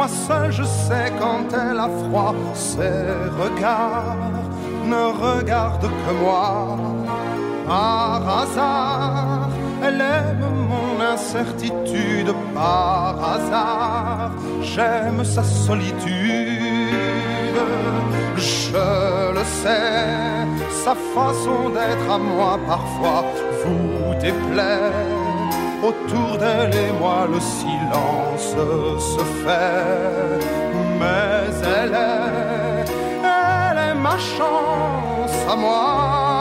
Moi 0.00 0.08
seul 0.08 0.50
je 0.50 0.62
sais 0.62 1.12
quand 1.20 1.46
elle 1.52 1.78
a 1.78 1.90
froid, 2.00 2.34
ses 2.54 3.04
regards 3.42 4.46
ne 4.92 5.02
regardent 5.26 5.92
que 6.02 6.12
moi. 6.22 6.78
Par 7.66 8.22
hasard, 8.40 9.50
elle 9.84 10.00
aime 10.00 10.46
mon 10.72 10.94
incertitude, 11.14 12.32
par 12.54 13.14
hasard, 13.34 14.32
j'aime 14.62 15.22
sa 15.22 15.44
solitude. 15.44 16.96
Je 18.36 18.84
le 19.36 19.44
sais, 19.60 20.46
sa 20.84 20.94
façon 21.14 21.60
d'être 21.76 22.08
à 22.10 22.18
moi 22.18 22.58
parfois 22.66 23.22
vous 23.60 24.14
déplaît. 24.18 25.09
Autour 25.82 26.36
d'elle 26.38 26.74
et 26.74 26.92
moi 27.00 27.26
le 27.26 27.40
silence 27.40 28.54
se 29.14 29.24
fait, 29.42 30.44
mais 30.98 31.48
elle 31.78 31.94
est, 31.94 32.84
elle 33.24 33.78
est 33.88 33.94
ma 33.94 34.18
chance 34.18 35.38
à 35.50 35.56
moi, 35.56 36.39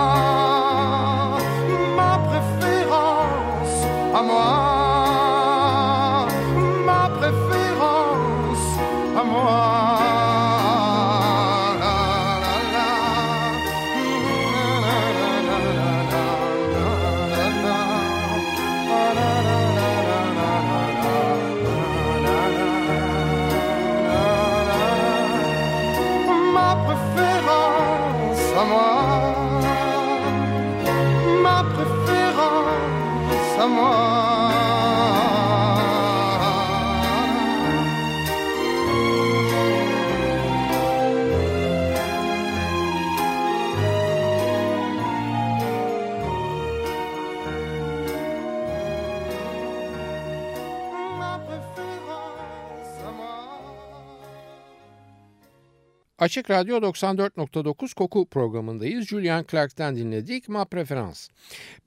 Açık 56.20 56.50
Radyo 56.50 56.78
94.9 56.78 57.96
Koku 57.96 58.26
programındayız. 58.26 59.08
Julian 59.08 59.46
Clark'tan 59.52 59.96
dinledik 59.96 60.50
Ma 60.50 60.66
Preferans. 60.66 61.30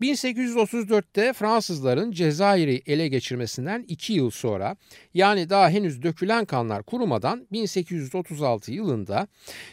1834'te 0.00 1.32
Fransızların 1.32 2.12
Cezayir'i 2.12 2.82
ele 2.86 3.08
geçirmesinden 3.08 3.84
2 3.88 4.12
yıl 4.12 4.30
sonra 4.30 4.76
yani 5.14 5.50
daha 5.50 5.70
henüz 5.70 6.02
dökülen 6.02 6.44
kanlar 6.44 6.82
kurumadan 6.82 7.46
1836 7.52 8.72
yılında 8.72 9.26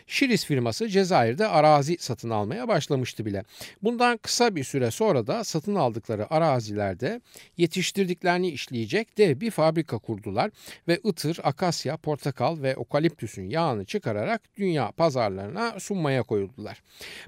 Şiris 0.08 0.46
firması 0.46 0.90
Cezayir'de 0.90 1.48
arazi 1.48 1.98
satın 2.00 2.30
almaya 2.30 2.68
başlamıştı 2.68 3.26
bile. 3.26 3.44
Bundan 3.84 4.18
kısa 4.18 4.56
bir 4.56 4.64
süre 4.64 4.92
sonra 4.92 5.28
da 5.28 5.44
satın 5.44 5.76
aldıkları 5.76 6.34
arazilerde 6.34 7.22
yetiştirdiklerini 7.58 8.50
işleyecek 8.50 9.18
dev 9.18 9.40
bir 9.40 9.52
fabrika 9.52 9.98
kurdular 9.98 10.52
ve 10.88 11.00
ıtır, 11.06 11.40
akasya, 11.44 11.98
portakal 11.98 12.62
ve 12.62 12.76
okaliptüsün 12.76 13.50
yağını 13.50 13.86
çıkararak 13.86 14.49
dünya 14.60 14.92
pazarlarına 14.92 15.80
sunmaya 15.80 16.24
koyuldular. 16.24 16.82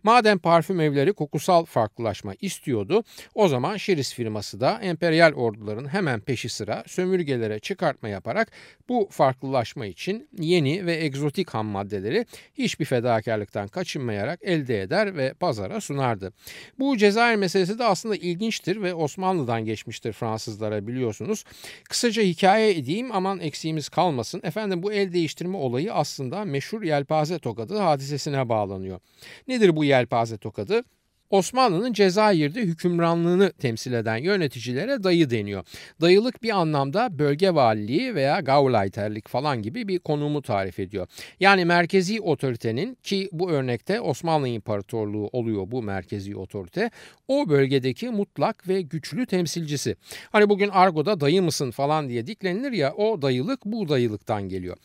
Madem 0.04 0.40
parfüm 0.40 0.80
evleri 0.80 1.14
kokusal 1.14 1.66
farklılaşma 1.66 2.34
istiyordu 2.42 3.04
o 3.36 3.48
zaman 3.48 3.78
Şiris 3.78 4.14
firması 4.14 4.60
da 4.60 4.80
emperyal 4.82 5.34
orduların 5.34 5.88
hemen 5.88 6.20
peşi 6.20 6.50
sıra 6.50 6.84
sömürgelere 6.88 7.60
çıkartma 7.60 8.10
yaparak 8.10 8.52
bu 8.90 9.08
farklılaşma 9.12 9.86
için 9.86 10.28
yeni 10.40 10.86
ve 10.86 10.96
egzotik 10.96 11.50
ham 11.50 11.66
maddeleri 11.66 12.26
hiçbir 12.54 12.86
fedakarlıktan 12.86 13.68
kaçınmayarak 13.68 14.40
elde 14.44 14.82
eder 14.82 15.18
ve 15.18 15.34
pazara 15.34 15.82
sunardı. 15.82 16.34
Bu 16.80 16.98
Cezayir 16.98 17.38
meselesi 17.38 17.80
de 17.80 17.84
aslında 17.84 18.16
ilginçtir 18.16 18.82
ve 18.82 18.94
Osmanlı'dan 18.94 19.66
geçmiştir 19.66 20.14
Fransızlara 20.14 20.88
biliyorsunuz. 20.88 21.44
Kısaca 21.90 22.24
hikaye 22.24 22.78
edeyim 22.78 23.12
aman 23.12 23.40
eksiğimiz 23.40 23.90
kalmasın. 23.90 24.42
Efendim 24.44 24.84
bu 24.84 24.94
el 24.94 25.14
değiştirme 25.14 25.58
olayı 25.58 25.94
aslında 25.94 26.46
meşhur 26.46 26.82
yelpaze 26.82 27.21
tokadı 27.40 27.78
hadisesine 27.78 28.50
bağlanıyor. 28.50 29.00
Nedir 29.48 29.76
bu 29.76 29.84
yelpaze 29.84 30.38
tokadı? 30.38 30.84
Osmanlı'nın 31.32 31.94
Cezayir'de 31.94 32.62
hükümranlığını 32.62 33.52
temsil 33.52 33.94
eden 33.94 34.18
yöneticilere 34.18 35.04
dayı 35.04 35.30
deniyor. 35.30 35.64
Dayılık 36.02 36.44
bir 36.44 36.50
anlamda 36.50 37.20
bölge 37.20 37.56
valiliği 37.56 38.16
veya 38.16 38.40
gauleiterlik 38.40 39.28
falan 39.28 39.62
gibi 39.62 39.88
bir 39.88 40.00
konumu 40.00 40.42
tarif 40.42 40.80
ediyor. 40.80 41.08
Yani 41.40 41.66
merkezi 41.66 42.22
otoritenin 42.22 42.98
ki 43.04 43.30
bu 43.32 43.52
örnekte 43.52 44.02
Osmanlı 44.02 44.48
İmparatorluğu 44.48 45.28
oluyor 45.28 45.72
bu 45.72 45.84
merkezi 45.84 46.36
otorite 46.36 46.92
o 47.28 47.50
bölgedeki 47.50 48.10
mutlak 48.10 48.68
ve 48.68 48.82
güçlü 48.82 49.26
temsilcisi. 49.26 49.96
Hani 50.32 50.50
bugün 50.50 50.70
argoda 50.70 51.20
dayı 51.20 51.42
mısın 51.42 51.72
falan 51.72 52.10
diye 52.10 52.28
diklenilir 52.28 52.72
ya 52.72 52.94
o 52.94 53.22
dayılık 53.22 53.66
bu 53.66 53.90
dayılıktan 53.90 54.50
geliyor. 54.50 54.78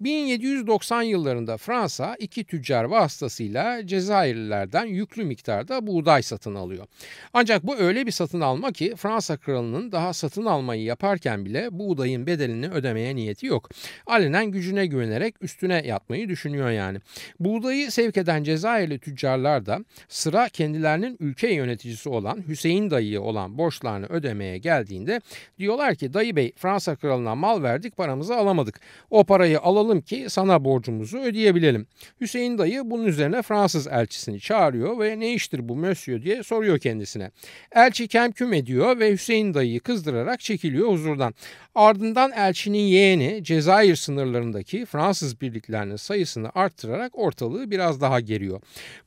1790 0.00 1.02
yıllarında 1.02 1.56
Fransa 1.56 2.16
iki 2.18 2.44
tüccar 2.44 2.84
vasıtasıyla 2.84 3.86
Cezayirlilerden 3.86 4.86
yüklü 4.86 5.24
miktarda 5.24 5.86
bu 5.86 5.93
buğday 5.94 6.22
satın 6.22 6.54
alıyor. 6.54 6.86
Ancak 7.32 7.66
bu 7.66 7.76
öyle 7.76 8.06
bir 8.06 8.10
satın 8.10 8.40
alma 8.40 8.72
ki 8.72 8.94
Fransa 8.96 9.36
kralının 9.36 9.92
daha 9.92 10.12
satın 10.12 10.44
almayı 10.44 10.82
yaparken 10.82 11.44
bile 11.44 11.68
buğdayın 11.72 12.26
bedelini 12.26 12.68
ödemeye 12.68 13.16
niyeti 13.16 13.46
yok. 13.46 13.70
Alenen 14.06 14.46
gücüne 14.46 14.86
güvenerek 14.86 15.34
üstüne 15.40 15.82
yatmayı 15.86 16.28
düşünüyor 16.28 16.70
yani. 16.70 16.98
Buğdayı 17.40 17.90
sevk 17.90 18.16
eden 18.16 18.44
Cezayirli 18.44 18.98
tüccarlar 18.98 19.66
da 19.66 19.84
sıra 20.08 20.48
kendilerinin 20.48 21.16
ülke 21.20 21.54
yöneticisi 21.54 22.08
olan 22.08 22.44
Hüseyin 22.48 22.90
dayıya 22.90 23.20
olan 23.20 23.58
borçlarını 23.58 24.06
ödemeye 24.06 24.58
geldiğinde 24.58 25.20
diyorlar 25.58 25.94
ki 25.94 26.14
dayı 26.14 26.36
bey 26.36 26.52
Fransa 26.56 26.96
kralına 26.96 27.34
mal 27.34 27.62
verdik 27.62 27.96
paramızı 27.96 28.36
alamadık. 28.36 28.80
O 29.10 29.24
parayı 29.24 29.60
alalım 29.60 30.00
ki 30.00 30.26
sana 30.28 30.64
borcumuzu 30.64 31.18
ödeyebilelim. 31.18 31.86
Hüseyin 32.20 32.58
dayı 32.58 32.82
bunun 32.84 33.06
üzerine 33.06 33.42
Fransız 33.42 33.86
elçisini 33.86 34.40
çağırıyor 34.40 34.98
ve 35.00 35.20
ne 35.20 35.32
iştir 35.34 35.68
bu 35.68 35.76
Monsieur 35.84 36.22
diye 36.22 36.42
soruyor 36.42 36.78
kendisine. 36.78 37.30
Elçi 37.72 38.08
kemküm 38.08 38.52
ediyor 38.52 38.98
ve 38.98 39.12
Hüseyin 39.12 39.54
dayıyı 39.54 39.80
kızdırarak 39.80 40.40
çekiliyor 40.40 40.88
huzurdan. 40.88 41.34
Ardından 41.74 42.32
elçinin 42.32 42.78
yeğeni 42.78 43.44
Cezayir 43.44 43.96
sınırlarındaki 43.96 44.86
Fransız 44.86 45.40
birliklerinin 45.40 45.96
sayısını 45.96 46.50
arttırarak 46.54 47.18
ortalığı 47.18 47.70
biraz 47.70 48.00
daha 48.00 48.20
geriyor. 48.20 48.60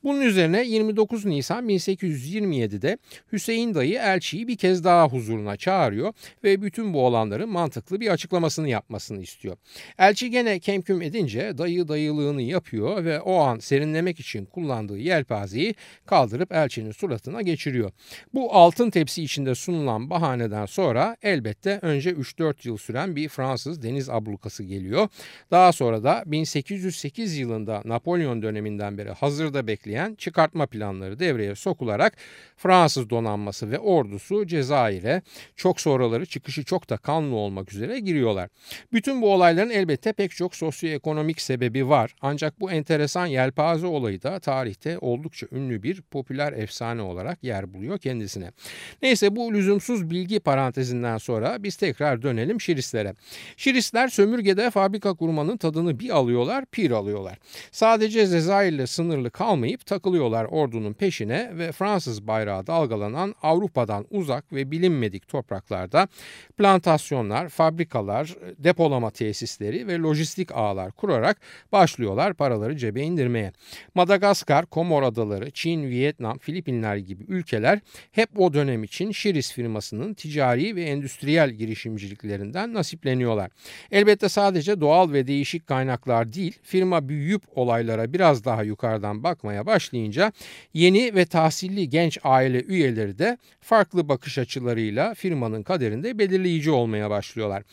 Bunun 0.03 0.21
üzerine 0.21 0.65
29 0.65 1.25
Nisan 1.25 1.69
1827'de 1.69 2.97
Hüseyin 3.31 3.73
dayı 3.73 3.99
elçiyi 3.99 4.47
bir 4.47 4.57
kez 4.57 4.83
daha 4.83 5.07
huzuruna 5.07 5.57
çağırıyor 5.57 6.13
ve 6.43 6.61
bütün 6.61 6.93
bu 6.93 7.05
olanların 7.05 7.49
mantıklı 7.49 7.99
bir 7.99 8.07
açıklamasını 8.07 8.69
yapmasını 8.69 9.21
istiyor. 9.21 9.57
Elçi 9.99 10.31
gene 10.31 10.59
kemküm 10.59 11.01
edince 11.01 11.57
dayı 11.57 11.87
dayılığını 11.87 12.41
yapıyor 12.41 13.05
ve 13.05 13.19
o 13.19 13.35
an 13.35 13.59
serinlemek 13.59 14.19
için 14.19 14.45
kullandığı 14.45 14.97
yelpazeyi 14.97 15.75
kaldırıp 16.05 16.51
elçinin 16.63 16.91
suratına 16.91 17.41
geçiriyor. 17.41 17.91
Bu 18.33 18.53
altın 18.53 18.89
tepsi 18.89 19.23
içinde 19.23 19.55
sunulan 19.55 20.09
bahaneden 20.09 20.65
sonra 20.65 21.17
elbette 21.21 21.79
önce 21.81 22.11
3-4 22.11 22.67
yıl 22.67 22.77
süren 22.77 23.15
bir 23.15 23.29
Fransız 23.29 23.83
deniz 23.83 24.09
ablukası 24.09 24.63
geliyor. 24.63 25.07
Daha 25.51 25.71
sonra 25.71 26.03
da 26.03 26.23
1808 26.25 27.37
yılında 27.37 27.81
Napolyon 27.85 28.41
döneminden 28.41 28.97
beri 28.97 29.09
hazırda 29.09 29.67
bekleyen 29.67 30.15
çıkartma 30.15 30.65
planları 30.65 31.19
devreye 31.19 31.55
sokularak 31.55 32.17
Fransız 32.57 33.09
donanması 33.09 33.71
ve 33.71 33.79
ordusu 33.79 34.47
Cezayir'e 34.47 35.21
çok 35.55 35.81
sonraları 35.81 36.25
çıkışı 36.25 36.63
çok 36.63 36.89
da 36.89 36.97
kanlı 36.97 37.35
olmak 37.35 37.73
üzere 37.73 37.99
giriyorlar. 37.99 38.49
Bütün 38.93 39.21
bu 39.21 39.33
olayların 39.33 39.69
elbette 39.69 40.13
pek 40.13 40.31
çok 40.31 40.55
sosyoekonomik 40.55 41.41
sebebi 41.41 41.89
var. 41.89 42.15
Ancak 42.21 42.59
bu 42.59 42.71
enteresan 42.71 43.25
yelpaze 43.25 43.87
olayı 43.87 44.23
da 44.23 44.39
tarihte 44.39 44.97
oldukça 44.99 45.47
ünlü 45.51 45.83
bir 45.83 46.01
popüler 46.01 46.46
efsane 46.53 47.01
olarak 47.01 47.43
yer 47.43 47.73
buluyor 47.73 47.97
kendisine. 47.97 48.51
Neyse 49.01 49.35
bu 49.35 49.53
lüzumsuz 49.53 50.09
bilgi 50.09 50.39
parantezinden 50.39 51.17
sonra 51.17 51.63
biz 51.63 51.75
tekrar 51.75 52.21
dönelim 52.21 52.61
Şirislere. 52.61 53.13
Şirisler 53.57 54.07
sömürgede 54.07 54.71
fabrika 54.71 55.13
kurmanın 55.13 55.57
tadını 55.57 55.99
bir 55.99 56.09
alıyorlar, 56.09 56.65
pir 56.65 56.91
alıyorlar. 56.91 57.37
Sadece 57.71 58.27
Cezayir'le 58.27 58.85
sınırlı 58.85 59.31
kalmayıp 59.31 59.85
takılıyorlar 59.85 60.45
ordunun 60.45 60.93
peşine 60.93 61.51
ve 61.53 61.71
Fransız 61.71 62.27
bayrağı 62.27 62.67
dalgalanan 62.67 63.35
Avrupa'dan 63.41 64.05
uzak 64.09 64.53
ve 64.53 64.71
bilinmedik 64.71 65.27
topraklarda 65.27 66.07
plantasyonlar, 66.57 67.49
fabrikalar, 67.49 68.35
depolama 68.57 69.11
tesisleri 69.11 69.87
ve 69.87 69.97
lojistik 69.99 70.51
ağlar 70.51 70.91
kurarak 70.91 71.37
başlıyorlar 71.71 72.33
paraları 72.33 72.77
cebe 72.77 73.01
indirmeye. 73.01 73.51
Madagaskar, 73.95 74.65
Komor 74.65 75.03
Adaları, 75.03 75.51
Çin, 75.51 75.89
Vietnam, 75.89 76.36
Filipinler 76.37 76.95
gibi 76.97 77.23
ülkeler 77.27 77.79
hep 78.11 78.29
o 78.39 78.53
dönem 78.53 78.83
için 78.83 79.11
Şiris 79.11 79.53
firmasının 79.53 80.13
ticari 80.13 80.75
ve 80.75 80.83
endüstriyel 80.83 81.49
girişimciliklerinden 81.49 82.73
nasipleniyorlar. 82.73 83.51
Elbette 83.91 84.29
sadece 84.29 84.81
doğal 84.81 85.13
ve 85.13 85.27
değişik 85.27 85.67
kaynaklar 85.67 86.33
değil, 86.33 86.59
firma 86.63 87.09
büyüyüp 87.09 87.41
olaylara 87.55 88.13
biraz 88.13 88.45
daha 88.45 88.63
yukarıdan 88.63 89.23
bakmaya 89.23 89.65
başlayınca 89.65 90.31
yeni 90.73 91.15
ve 91.15 91.25
tahsilli 91.25 91.89
genç 91.89 92.17
aile 92.23 92.63
üyeleri 92.63 93.19
de 93.19 93.37
farklı 93.61 94.09
bakış 94.09 94.37
açılarıyla 94.37 95.13
firmanın 95.13 95.63
kaderinde 95.63 96.17
belirleyici 96.19 96.71
olmaya 96.71 97.09
başlıyorlar. 97.09 97.63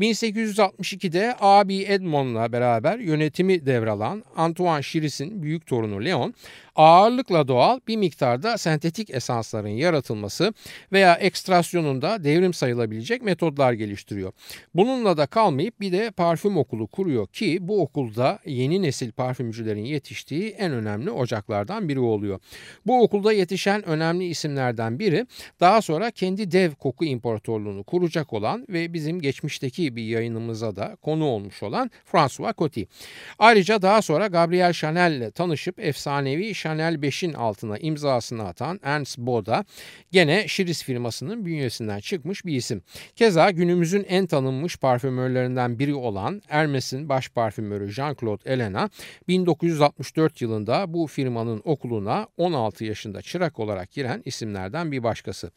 1862'de 0.00 1.36
abi 1.40 1.82
Edmond'la 1.82 2.52
beraber 2.52 2.98
yönetimi 2.98 3.66
devralan 3.66 4.24
Antoine 4.36 4.82
Chiris'in 4.82 5.42
büyük 5.42 5.66
torunu 5.66 6.04
Leon 6.04 6.34
ağırlıkla 6.76 7.48
doğal 7.48 7.80
bir 7.88 7.96
miktarda 7.96 8.58
sentetik 8.58 9.10
esansların 9.10 9.68
yaratılması 9.68 10.54
veya 10.92 11.14
ekstrasyonunda 11.14 12.24
devrim 12.24 12.54
sayılabilecek 12.54 13.22
metodlar 13.22 13.72
geliştiriyor. 13.72 14.32
Bununla 14.74 15.16
da 15.16 15.26
kalmayıp 15.26 15.80
bir 15.80 15.92
de 15.92 16.10
parfüm 16.10 16.56
okulu 16.56 16.86
kuruyor 16.86 17.26
ki 17.26 17.58
bu 17.60 17.82
okulda 17.82 18.38
yeni 18.46 18.82
nesil 18.82 19.12
parfümcülerin 19.12 19.84
yetiştiği 19.84 20.50
en 20.50 20.72
önemli 20.72 21.10
ocaklardan 21.10 21.88
biri 21.88 22.00
oluyor. 22.00 22.40
Bu 22.86 23.02
okulda 23.02 23.32
yetişen 23.32 23.88
önemli 23.88 24.24
isimlerden 24.24 24.98
biri 24.98 25.26
daha 25.60 25.82
sonra 25.82 26.10
kendi 26.10 26.50
dev 26.52 26.70
koku 26.70 27.04
imparatorluğunu 27.04 27.84
kuracak 27.84 28.32
olan 28.32 28.66
ve 28.68 28.92
bizim 28.92 29.20
geçmişteki 29.20 29.96
bir 29.96 30.04
yayınımıza 30.04 30.76
da 30.76 30.96
konu 31.02 31.24
olmuş 31.24 31.62
olan 31.62 31.90
François 32.04 32.56
Coty. 32.58 32.82
Ayrıca 33.38 33.82
daha 33.82 34.02
sonra 34.02 34.26
Gabriel 34.26 34.72
Chanel 34.72 35.12
ile 35.12 35.30
tanışıp 35.30 35.78
efsanevi 35.78 36.46
Chanel 36.62 36.94
5'in 36.94 37.32
altına 37.32 37.78
imza 37.78 38.12
imzasını 38.12 38.44
atan 38.44 38.80
Ernst 38.82 39.18
Boda 39.18 39.64
gene 40.12 40.48
Şiris 40.48 40.84
firmasının 40.84 41.46
bünyesinden 41.46 42.00
çıkmış 42.00 42.44
bir 42.44 42.56
isim. 42.56 42.82
Keza 43.16 43.50
günümüzün 43.50 44.04
en 44.08 44.26
tanınmış 44.26 44.76
parfümörlerinden 44.76 45.78
biri 45.78 45.94
olan 45.94 46.42
Hermes'in 46.46 47.08
baş 47.08 47.28
parfümörü 47.28 47.88
Jean-Claude 47.88 48.48
Elena 48.48 48.90
1964 49.28 50.42
yılında 50.42 50.92
bu 50.94 51.06
firmanın 51.06 51.62
okuluna 51.64 52.26
16 52.36 52.84
yaşında 52.84 53.22
çırak 53.22 53.58
olarak 53.58 53.90
giren 53.90 54.22
isimlerden 54.24 54.92
bir 54.92 55.02
başkası. 55.02 55.50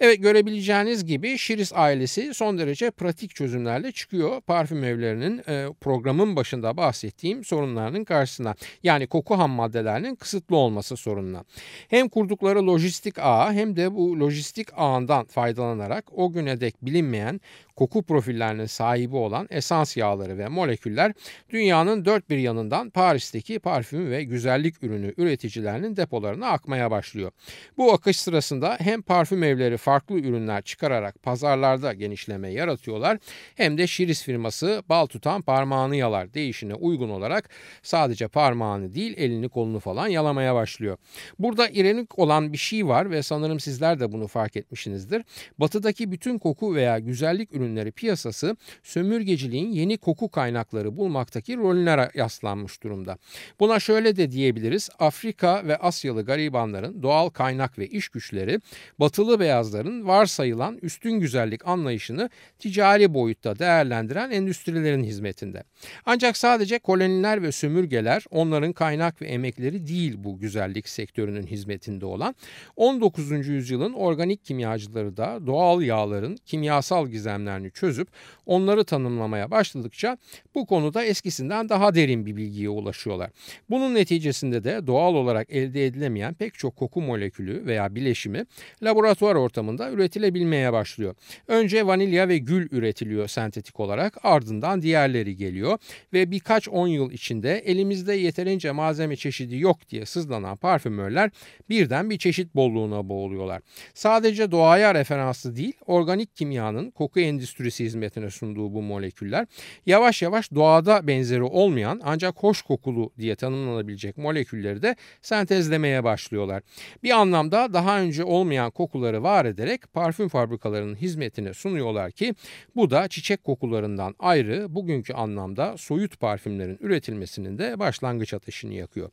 Evet 0.00 0.22
görebileceğiniz 0.22 1.04
gibi 1.04 1.38
Şiris 1.38 1.72
ailesi 1.74 2.34
son 2.34 2.58
derece 2.58 2.90
pratik 2.90 3.34
çözümlerle 3.34 3.92
çıkıyor 3.92 4.40
parfüm 4.40 4.84
evlerinin 4.84 5.42
e, 5.48 5.66
programın 5.80 6.36
başında 6.36 6.76
bahsettiğim 6.76 7.44
sorunlarının 7.44 8.04
karşısına. 8.04 8.54
Yani 8.82 9.06
koku 9.06 9.38
ham 9.38 9.50
maddelerinin 9.50 10.14
kısıtlı 10.14 10.47
olması 10.56 10.96
sorununa. 10.96 11.44
Hem 11.88 12.08
kurdukları 12.08 12.66
lojistik 12.66 13.18
ağ 13.18 13.52
hem 13.52 13.76
de 13.76 13.94
bu 13.94 14.20
lojistik 14.20 14.68
ağından 14.76 15.26
faydalanarak 15.26 16.04
o 16.12 16.32
güne 16.32 16.60
dek 16.60 16.74
bilinmeyen 16.82 17.40
koku 17.76 18.02
profillerinin 18.02 18.66
sahibi 18.66 19.16
olan 19.16 19.46
esans 19.50 19.96
yağları 19.96 20.38
ve 20.38 20.48
moleküller 20.48 21.12
dünyanın 21.50 22.04
dört 22.04 22.30
bir 22.30 22.38
yanından 22.38 22.90
Paris'teki 22.90 23.58
parfüm 23.58 24.10
ve 24.10 24.24
güzellik 24.24 24.82
ürünü 24.82 25.14
üreticilerinin 25.16 25.96
depolarına 25.96 26.48
akmaya 26.48 26.90
başlıyor. 26.90 27.30
Bu 27.76 27.92
akış 27.92 28.20
sırasında 28.20 28.76
hem 28.80 29.02
parfüm 29.02 29.42
evleri 29.42 29.76
farklı 29.76 30.18
ürünler 30.18 30.62
çıkararak 30.62 31.22
pazarlarda 31.22 31.92
genişleme 31.92 32.52
yaratıyorlar 32.52 33.18
hem 33.54 33.78
de 33.78 33.86
Şiris 33.86 34.22
firması 34.22 34.82
bal 34.88 35.06
tutan 35.06 35.42
parmağını 35.42 35.96
yalar 35.96 36.34
değişine 36.34 36.74
uygun 36.74 37.08
olarak 37.08 37.50
sadece 37.82 38.28
parmağını 38.28 38.94
değil 38.94 39.14
elini 39.16 39.48
kolunu 39.48 39.80
falan 39.80 40.08
yalamaya 40.08 40.37
başlıyor. 40.38 40.96
Burada 41.38 41.68
ironik 41.68 42.18
olan 42.18 42.52
bir 42.52 42.58
şey 42.58 42.86
var 42.86 43.10
ve 43.10 43.22
sanırım 43.22 43.60
sizler 43.60 44.00
de 44.00 44.12
bunu 44.12 44.26
fark 44.26 44.56
etmişsinizdir. 44.56 45.22
Batıdaki 45.58 46.12
bütün 46.12 46.38
koku 46.38 46.74
veya 46.74 46.98
güzellik 46.98 47.54
ürünleri 47.54 47.92
piyasası 47.92 48.56
sömürgeciliğin 48.82 49.70
yeni 49.70 49.98
koku 49.98 50.28
kaynakları 50.28 50.96
bulmaktaki 50.96 51.56
rolüne 51.56 51.88
yaslanmış 52.14 52.82
durumda. 52.82 53.18
Buna 53.60 53.80
şöyle 53.80 54.16
de 54.16 54.30
diyebiliriz. 54.30 54.90
Afrika 54.98 55.66
ve 55.66 55.76
Asyalı 55.76 56.24
garibanların 56.24 57.02
doğal 57.02 57.28
kaynak 57.28 57.78
ve 57.78 57.86
iş 57.86 58.08
güçleri 58.08 58.60
batılı 58.98 59.40
beyazların 59.40 60.06
varsayılan 60.06 60.78
üstün 60.82 61.12
güzellik 61.12 61.66
anlayışını 61.66 62.30
ticari 62.58 63.14
boyutta 63.14 63.58
değerlendiren 63.58 64.30
endüstrilerin 64.30 65.04
hizmetinde. 65.04 65.64
Ancak 66.06 66.36
sadece 66.36 66.78
koloniler 66.78 67.42
ve 67.42 67.52
sömürgeler 67.52 68.24
onların 68.30 68.72
kaynak 68.72 69.22
ve 69.22 69.26
emekleri 69.26 69.86
değil 69.86 70.14
bu 70.18 70.27
güzellik 70.36 70.88
sektörünün 70.88 71.46
hizmetinde 71.46 72.06
olan 72.06 72.34
19. 72.76 73.48
yüzyılın 73.48 73.92
organik 73.92 74.44
kimyacıları 74.44 75.16
da 75.16 75.46
doğal 75.46 75.82
yağların 75.82 76.36
kimyasal 76.46 77.08
gizemler 77.08 77.58
problemlerini 77.58 77.70
çözüp 77.70 78.08
onları 78.46 78.84
tanımlamaya 78.84 79.50
başladıkça 79.50 80.18
bu 80.54 80.66
konuda 80.66 81.04
eskisinden 81.04 81.68
daha 81.68 81.94
derin 81.94 82.26
bir 82.26 82.36
bilgiye 82.36 82.68
ulaşıyorlar. 82.68 83.30
Bunun 83.70 83.94
neticesinde 83.94 84.64
de 84.64 84.86
doğal 84.86 85.14
olarak 85.14 85.50
elde 85.50 85.86
edilemeyen 85.86 86.34
pek 86.34 86.54
çok 86.54 86.76
koku 86.76 87.00
molekülü 87.00 87.66
veya 87.66 87.94
bileşimi 87.94 88.46
laboratuvar 88.82 89.34
ortamında 89.34 89.90
üretilebilmeye 89.90 90.72
başlıyor. 90.72 91.14
Önce 91.48 91.86
vanilya 91.86 92.28
ve 92.28 92.38
gül 92.38 92.68
üretiliyor 92.70 93.28
sentetik 93.28 93.80
olarak 93.80 94.18
ardından 94.22 94.82
diğerleri 94.82 95.36
geliyor 95.36 95.78
ve 96.12 96.30
birkaç 96.30 96.68
on 96.68 96.88
yıl 96.88 97.10
içinde 97.10 97.58
elimizde 97.58 98.14
yeterince 98.14 98.72
malzeme 98.72 99.16
çeşidi 99.16 99.56
yok 99.56 99.88
diye 99.90 100.06
sızlanan 100.18 100.56
parfümörler 100.56 101.30
birden 101.68 102.10
bir 102.10 102.18
çeşit 102.18 102.54
bolluğuna 102.54 103.08
boğuluyorlar. 103.08 103.62
Sadece 103.94 104.50
doğaya 104.50 104.94
referanslı 104.94 105.56
değil 105.56 105.72
organik 105.86 106.36
kimyanın 106.36 106.90
koku 106.90 107.20
endüstrisi 107.20 107.84
hizmetine 107.84 108.30
sunduğu 108.30 108.74
bu 108.74 108.82
moleküller 108.82 109.46
yavaş 109.86 110.22
yavaş 110.22 110.54
doğada 110.54 111.06
benzeri 111.06 111.42
olmayan 111.42 112.00
ancak 112.04 112.36
hoş 112.42 112.62
kokulu 112.62 113.12
diye 113.18 113.36
tanımlanabilecek 113.36 114.18
molekülleri 114.18 114.82
de 114.82 114.96
sentezlemeye 115.22 116.04
başlıyorlar. 116.04 116.62
Bir 117.02 117.10
anlamda 117.10 117.72
daha 117.72 118.00
önce 118.00 118.24
olmayan 118.24 118.70
kokuları 118.70 119.22
var 119.22 119.44
ederek 119.44 119.92
parfüm 119.92 120.28
fabrikalarının 120.28 120.94
hizmetine 120.94 121.54
sunuyorlar 121.54 122.10
ki 122.12 122.34
bu 122.76 122.90
da 122.90 123.08
çiçek 123.08 123.44
kokularından 123.44 124.14
ayrı 124.18 124.74
bugünkü 124.74 125.12
anlamda 125.12 125.76
soyut 125.76 126.20
parfümlerin 126.20 126.78
üretilmesinin 126.80 127.58
de 127.58 127.78
başlangıç 127.78 128.34
ateşini 128.34 128.74
yakıyor. 128.74 129.10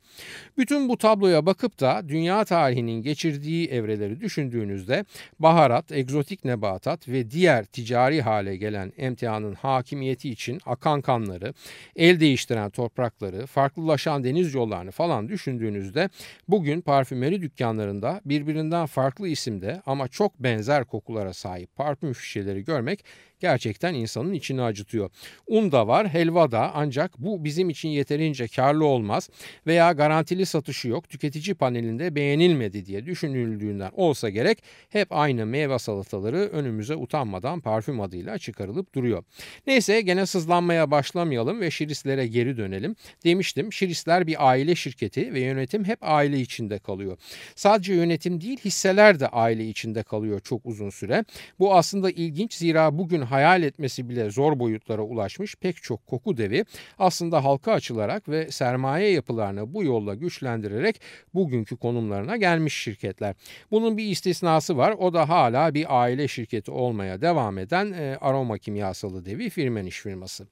Bütün 0.58 0.88
bu 0.88 0.95
tabloya 0.96 1.46
bakıp 1.46 1.80
da 1.80 2.02
dünya 2.08 2.44
tarihinin 2.44 3.02
geçirdiği 3.02 3.68
evreleri 3.68 4.20
düşündüğünüzde 4.20 5.04
baharat, 5.38 5.92
egzotik 5.92 6.44
nebatat 6.44 7.08
ve 7.08 7.30
diğer 7.30 7.64
ticari 7.64 8.22
hale 8.22 8.56
gelen 8.56 8.92
emtianın 8.96 9.54
hakimiyeti 9.54 10.30
için 10.30 10.60
akan 10.66 11.00
kanları, 11.00 11.54
el 11.96 12.20
değiştiren 12.20 12.70
toprakları, 12.70 13.46
farklılaşan 13.46 14.24
deniz 14.24 14.54
yollarını 14.54 14.90
falan 14.90 15.28
düşündüğünüzde 15.28 16.10
bugün 16.48 16.80
parfümeri 16.80 17.42
dükkanlarında 17.42 18.20
birbirinden 18.24 18.86
farklı 18.86 19.28
isimde 19.28 19.82
ama 19.86 20.08
çok 20.08 20.38
benzer 20.38 20.84
kokulara 20.84 21.32
sahip 21.32 21.76
parfüm 21.76 22.14
şişeleri 22.14 22.64
görmek 22.64 23.04
gerçekten 23.40 23.94
insanın 23.94 24.32
içini 24.32 24.62
acıtıyor. 24.62 25.10
Un 25.46 25.72
da 25.72 25.88
var, 25.88 26.08
helva 26.08 26.50
da 26.50 26.70
ancak 26.74 27.18
bu 27.18 27.44
bizim 27.44 27.70
için 27.70 27.88
yeterince 27.88 28.48
karlı 28.48 28.84
olmaz 28.84 29.30
veya 29.66 29.92
garantili 29.92 30.46
satışı 30.46 30.88
yok, 30.88 31.08
tüketici 31.08 31.54
panelinde 31.54 32.14
beğenilmedi 32.14 32.86
diye 32.86 33.06
düşünüldüğünden 33.06 33.90
olsa 33.94 34.30
gerek 34.30 34.62
hep 34.88 35.08
aynı 35.10 35.46
meyve 35.46 35.78
salataları 35.78 36.36
önümüze 36.38 36.96
utanmadan 36.96 37.60
parfüm 37.60 38.00
adıyla 38.00 38.38
çıkarılıp 38.38 38.94
duruyor. 38.94 39.24
Neyse 39.66 40.00
gene 40.00 40.26
sızlanmaya 40.26 40.90
başlamayalım 40.90 41.60
ve 41.60 41.70
şirislere 41.70 42.26
geri 42.26 42.56
dönelim. 42.56 42.96
Demiştim 43.24 43.72
şirisler 43.72 44.26
bir 44.26 44.48
aile 44.48 44.74
şirketi 44.74 45.34
ve 45.34 45.40
yönetim 45.40 45.84
hep 45.84 45.98
aile 46.02 46.40
içinde 46.40 46.78
kalıyor. 46.78 47.18
Sadece 47.54 47.94
yönetim 47.94 48.40
değil 48.40 48.58
hisseler 48.64 49.20
de 49.20 49.28
aile 49.28 49.68
içinde 49.68 50.02
kalıyor 50.02 50.40
çok 50.40 50.66
uzun 50.66 50.90
süre. 50.90 51.24
Bu 51.58 51.74
aslında 51.74 52.10
ilginç 52.10 52.54
zira 52.54 52.98
bugün 52.98 53.22
hayal 53.26 53.62
etmesi 53.62 54.08
bile 54.08 54.30
zor 54.30 54.58
boyutlara 54.58 55.02
ulaşmış 55.02 55.56
pek 55.56 55.82
çok 55.82 56.06
koku 56.06 56.36
devi 56.36 56.64
aslında 56.98 57.44
halka 57.44 57.72
açılarak 57.72 58.28
ve 58.28 58.50
sermaye 58.50 59.10
yapılarını 59.10 59.74
bu 59.74 59.84
yolla 59.84 60.14
güçlendirerek 60.14 61.00
bugünkü 61.34 61.76
konumlarına 61.76 62.36
gelmiş 62.36 62.74
şirketler. 62.74 63.34
Bunun 63.70 63.96
bir 63.96 64.04
istisnası 64.04 64.76
var 64.76 64.94
o 64.98 65.12
da 65.12 65.28
hala 65.28 65.74
bir 65.74 66.00
aile 66.02 66.28
şirketi 66.28 66.70
olmaya 66.70 67.20
devam 67.20 67.58
eden 67.58 67.92
e, 67.92 68.16
aroma 68.20 68.58
kimyasalı 68.58 69.24
devi 69.24 69.50
Firmenich 69.50 69.96
firması. 69.96 70.46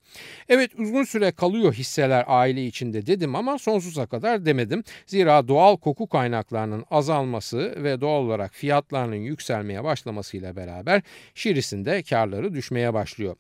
Evet 0.48 0.70
uzun 0.78 1.04
süre 1.04 1.32
kalıyor 1.32 1.72
hisseler 1.72 2.24
aile 2.26 2.66
içinde 2.66 3.06
dedim 3.06 3.34
ama 3.34 3.58
sonsuza 3.58 4.06
kadar 4.06 4.46
demedim. 4.46 4.84
Zira 5.06 5.48
doğal 5.48 5.76
koku 5.76 6.06
kaynaklarının 6.06 6.84
azalması 6.90 7.84
ve 7.84 8.00
doğal 8.00 8.22
olarak 8.22 8.54
fiyatlarının 8.54 9.16
yükselmeye 9.16 9.84
başlamasıyla 9.84 10.56
beraber 10.56 11.02
Şiris'in 11.34 11.84
de 11.84 12.02
karları 12.02 12.54
düşmeye 12.64 12.94
başlıyor. 12.94 13.37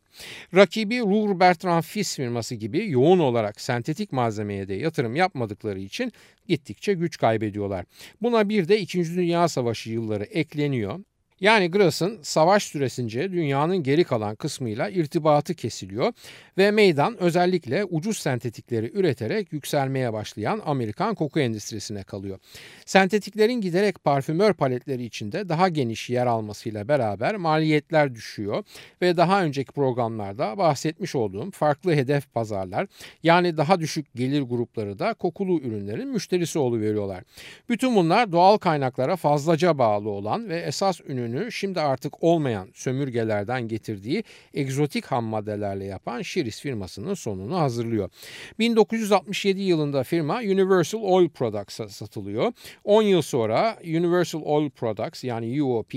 Rakibi 0.54 1.00
Ruhr 1.00 1.40
Bertrand 1.40 1.82
Fis 1.82 2.16
firması 2.16 2.54
gibi 2.54 2.90
yoğun 2.90 3.18
olarak 3.18 3.60
sentetik 3.60 4.12
malzemeye 4.12 4.68
de 4.68 4.74
yatırım 4.74 5.16
yapmadıkları 5.16 5.80
için 5.80 6.12
gittikçe 6.48 6.94
güç 6.94 7.18
kaybediyorlar. 7.18 7.84
Buna 8.22 8.48
bir 8.48 8.68
de 8.68 8.80
2. 8.80 9.16
Dünya 9.16 9.48
Savaşı 9.48 9.90
yılları 9.90 10.24
ekleniyor. 10.24 11.00
Yani 11.40 11.70
Grass'ın 11.70 12.18
savaş 12.22 12.64
süresince 12.64 13.32
dünyanın 13.32 13.82
geri 13.82 14.04
kalan 14.04 14.34
kısmıyla 14.34 14.90
irtibatı 14.90 15.54
kesiliyor 15.54 16.12
ve 16.58 16.70
meydan 16.70 17.16
özellikle 17.22 17.84
ucuz 17.84 18.18
sentetikleri 18.18 18.90
üreterek 18.94 19.52
yükselmeye 19.52 20.12
başlayan 20.12 20.62
Amerikan 20.64 21.14
koku 21.14 21.40
endüstrisine 21.40 22.02
kalıyor. 22.02 22.38
Sentetiklerin 22.86 23.60
giderek 23.60 24.04
parfümör 24.04 24.54
paletleri 24.54 25.04
içinde 25.04 25.48
daha 25.48 25.68
geniş 25.68 26.10
yer 26.10 26.26
almasıyla 26.26 26.88
beraber 26.88 27.36
maliyetler 27.36 28.14
düşüyor 28.14 28.64
ve 29.02 29.16
daha 29.16 29.44
önceki 29.44 29.72
programlarda 29.72 30.58
bahsetmiş 30.58 31.14
olduğum 31.14 31.50
farklı 31.50 31.94
hedef 31.94 32.34
pazarlar 32.34 32.86
yani 33.22 33.56
daha 33.56 33.80
düşük 33.80 34.14
gelir 34.14 34.42
grupları 34.42 34.98
da 34.98 35.14
kokulu 35.14 35.60
ürünlerin 35.60 36.08
müşterisi 36.08 36.58
oluveriyorlar. 36.58 37.24
Bütün 37.68 37.96
bunlar 37.96 38.32
doğal 38.32 38.58
kaynaklara 38.58 39.16
fazlaca 39.16 39.78
bağlı 39.78 40.10
olan 40.10 40.48
ve 40.48 40.60
esas 40.60 41.00
ününü 41.00 41.33
parfümünü 41.34 41.52
şimdi 41.52 41.80
artık 41.80 42.22
olmayan 42.22 42.68
sömürgelerden 42.74 43.68
getirdiği 43.68 44.24
egzotik 44.54 45.06
ham 45.06 45.24
maddelerle 45.24 45.84
yapan 45.84 46.22
Shiris 46.22 46.60
firmasının 46.60 47.14
sonunu 47.14 47.58
hazırlıyor. 47.58 48.10
1967 48.58 49.62
yılında 49.62 50.02
firma 50.02 50.38
Universal 50.38 51.02
Oil 51.02 51.28
Products'a 51.28 51.88
satılıyor. 51.88 52.52
10 52.84 53.02
yıl 53.02 53.22
sonra 53.22 53.78
Universal 53.84 54.42
Oil 54.42 54.70
Products 54.70 55.24
yani 55.24 55.62
UOP 55.62 55.92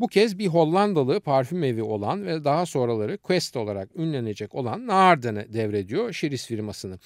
bu 0.00 0.06
kez 0.06 0.38
bir 0.38 0.46
Hollandalı 0.46 1.20
parfüm 1.20 1.64
evi 1.64 1.82
olan 1.82 2.26
ve 2.26 2.44
daha 2.44 2.66
sonraları 2.66 3.18
Quest 3.18 3.56
olarak 3.56 3.88
ünlenecek 3.96 4.54
olan 4.54 4.86
Naarden'e 4.86 5.52
devrediyor 5.52 6.12
Shiris 6.12 6.46
firmasını. 6.46 6.98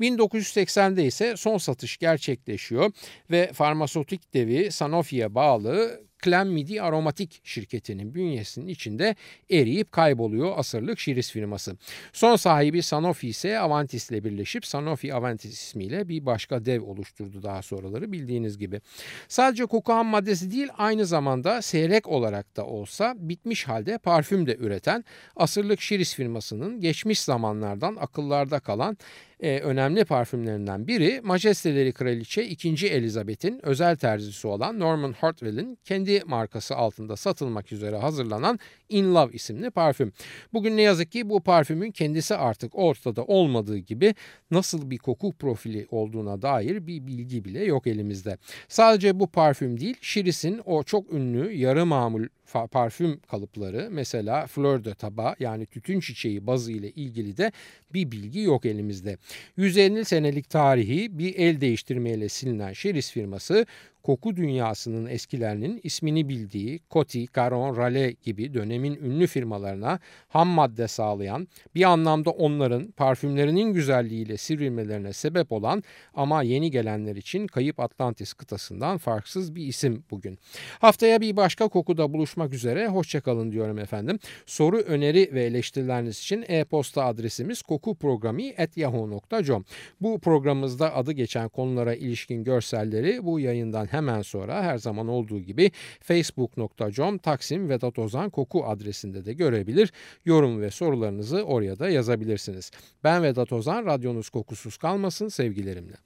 1980'de 0.00 1.04
ise 1.04 1.36
son 1.36 1.58
satış 1.58 1.98
gerçekleşiyor 1.98 2.92
ve 3.30 3.50
farmasötik 3.52 4.34
devi 4.34 4.70
Sanofi'ye 4.70 5.34
bağlı 5.34 6.07
Clemmidi 6.24 6.82
Aromatik 6.82 7.40
şirketinin 7.44 8.14
bünyesinin 8.14 8.66
içinde 8.66 9.16
eriyip 9.50 9.92
kayboluyor 9.92 10.52
asırlık 10.56 10.98
şiris 10.98 11.32
firması. 11.32 11.76
Son 12.12 12.36
sahibi 12.36 12.82
Sanofi 12.82 13.28
ise 13.28 13.58
Avantis 13.58 14.10
ile 14.10 14.24
birleşip 14.24 14.66
Sanofi 14.66 15.14
Avantis 15.14 15.62
ismiyle 15.62 16.08
bir 16.08 16.26
başka 16.26 16.64
dev 16.64 16.82
oluşturdu 16.82 17.42
daha 17.42 17.62
sonraları 17.62 18.12
bildiğiniz 18.12 18.58
gibi. 18.58 18.80
Sadece 19.28 19.66
koku 19.66 19.92
ham 19.92 20.06
maddesi 20.06 20.50
değil 20.50 20.68
aynı 20.78 21.06
zamanda 21.06 21.62
seyrek 21.62 22.08
olarak 22.08 22.56
da 22.56 22.66
olsa 22.66 23.14
bitmiş 23.18 23.68
halde 23.68 23.98
parfüm 23.98 24.46
de 24.46 24.56
üreten 24.56 25.04
asırlık 25.36 25.80
şiris 25.80 26.14
firmasının 26.14 26.80
geçmiş 26.80 27.20
zamanlardan 27.20 27.96
akıllarda 28.00 28.60
kalan 28.60 28.96
e, 29.40 29.58
önemli 29.60 30.04
parfümlerinden 30.04 30.86
biri 30.86 31.20
Majesteleri 31.24 31.92
Kraliçe 31.92 32.44
2. 32.44 32.88
Elizabeth'in 32.88 33.66
özel 33.66 33.96
terzisi 33.96 34.46
olan 34.46 34.78
Norman 34.78 35.12
Hartwell'in 35.12 35.78
kendi 35.84 36.22
markası 36.26 36.76
altında 36.76 37.16
satılmak 37.16 37.72
üzere 37.72 37.96
hazırlanan 37.96 38.58
In 38.88 39.14
Love 39.14 39.32
isimli 39.32 39.70
parfüm. 39.70 40.12
Bugün 40.52 40.76
ne 40.76 40.82
yazık 40.82 41.12
ki 41.12 41.28
bu 41.28 41.40
parfümün 41.40 41.90
kendisi 41.90 42.36
artık 42.36 42.74
ortada 42.74 43.24
olmadığı 43.24 43.78
gibi 43.78 44.14
nasıl 44.50 44.90
bir 44.90 44.98
koku 44.98 45.32
profili 45.32 45.86
olduğuna 45.90 46.42
dair 46.42 46.86
bir 46.86 47.06
bilgi 47.06 47.44
bile 47.44 47.64
yok 47.64 47.86
elimizde. 47.86 48.38
Sadece 48.68 49.20
bu 49.20 49.26
parfüm 49.26 49.80
değil, 49.80 49.96
Shiris'in 50.00 50.60
o 50.64 50.82
çok 50.82 51.12
ünlü 51.12 51.52
yarı 51.52 51.86
mamul 51.86 52.26
parfüm 52.52 53.20
kalıpları 53.20 53.88
mesela 53.90 54.46
fleur 54.46 54.84
de 54.84 54.94
taba 54.94 55.36
yani 55.40 55.66
tütün 55.66 56.00
çiçeği 56.00 56.46
bazı 56.46 56.72
ile 56.72 56.90
ilgili 56.90 57.36
de 57.36 57.52
bir 57.94 58.12
bilgi 58.12 58.40
yok 58.40 58.66
elimizde. 58.66 59.18
150 59.56 60.04
senelik 60.04 60.50
tarihi 60.50 61.18
bir 61.18 61.34
el 61.38 61.60
değiştirmeyle 61.60 62.28
silinen 62.28 62.72
Şeris 62.72 63.12
firması 63.12 63.66
koku 64.08 64.36
dünyasının 64.36 65.06
eskilerinin 65.06 65.80
ismini 65.82 66.28
bildiği 66.28 66.80
Coty, 66.90 67.24
Caron, 67.36 67.76
Raleigh 67.76 68.22
gibi 68.22 68.54
dönemin 68.54 68.94
ünlü 68.94 69.26
firmalarına 69.26 69.98
ham 70.28 70.48
madde 70.48 70.88
sağlayan, 70.88 71.48
bir 71.74 71.82
anlamda 71.82 72.30
onların 72.30 72.90
parfümlerinin 72.90 73.72
güzelliğiyle 73.72 74.36
sivrilmelerine 74.36 75.12
sebep 75.12 75.52
olan 75.52 75.82
ama 76.14 76.42
yeni 76.42 76.70
gelenler 76.70 77.16
için 77.16 77.46
kayıp 77.46 77.80
Atlantis 77.80 78.32
kıtasından 78.32 78.98
farksız 78.98 79.54
bir 79.54 79.66
isim 79.66 80.04
bugün. 80.10 80.38
Haftaya 80.78 81.20
bir 81.20 81.36
başka 81.36 81.68
kokuda 81.68 82.12
buluşmak 82.12 82.54
üzere, 82.54 82.88
hoşçakalın 82.88 83.52
diyorum 83.52 83.78
efendim. 83.78 84.18
Soru, 84.46 84.78
öneri 84.78 85.30
ve 85.34 85.44
eleştirileriniz 85.44 86.18
için 86.18 86.44
e-posta 86.48 87.04
adresimiz 87.04 87.62
kokuprogrami.yahoo.com. 87.62 89.64
Bu 90.00 90.20
programımızda 90.20 90.94
adı 90.94 91.12
geçen 91.12 91.48
konulara 91.48 91.94
ilişkin 91.94 92.44
görselleri 92.44 93.24
bu 93.24 93.40
yayından 93.40 93.86
hemen 93.98 94.22
sonra 94.22 94.62
her 94.62 94.78
zaman 94.78 95.08
olduğu 95.08 95.40
gibi 95.40 95.70
facebook.com 96.00 97.18
Taksim 97.18 97.68
Vedat 97.68 97.98
Ozan 97.98 98.30
Koku 98.30 98.64
adresinde 98.64 99.24
de 99.24 99.32
görebilir. 99.32 99.92
Yorum 100.24 100.60
ve 100.60 100.70
sorularınızı 100.70 101.42
oraya 101.42 101.78
da 101.78 101.88
yazabilirsiniz. 101.88 102.70
Ben 103.04 103.22
Vedat 103.22 103.52
Ozan, 103.52 103.86
radyonuz 103.86 104.30
kokusuz 104.30 104.76
kalmasın 104.76 105.28
sevgilerimle. 105.28 105.96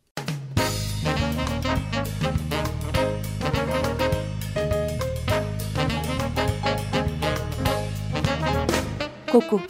Koku 9.32 9.60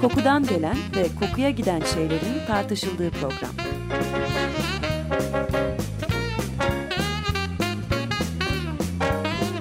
Kokudan 0.00 0.46
gelen 0.46 0.76
ve 0.96 1.06
kokuya 1.20 1.50
giden 1.50 1.80
şeylerin 1.94 2.46
tartışıldığı 2.46 3.10
program. 3.10 3.50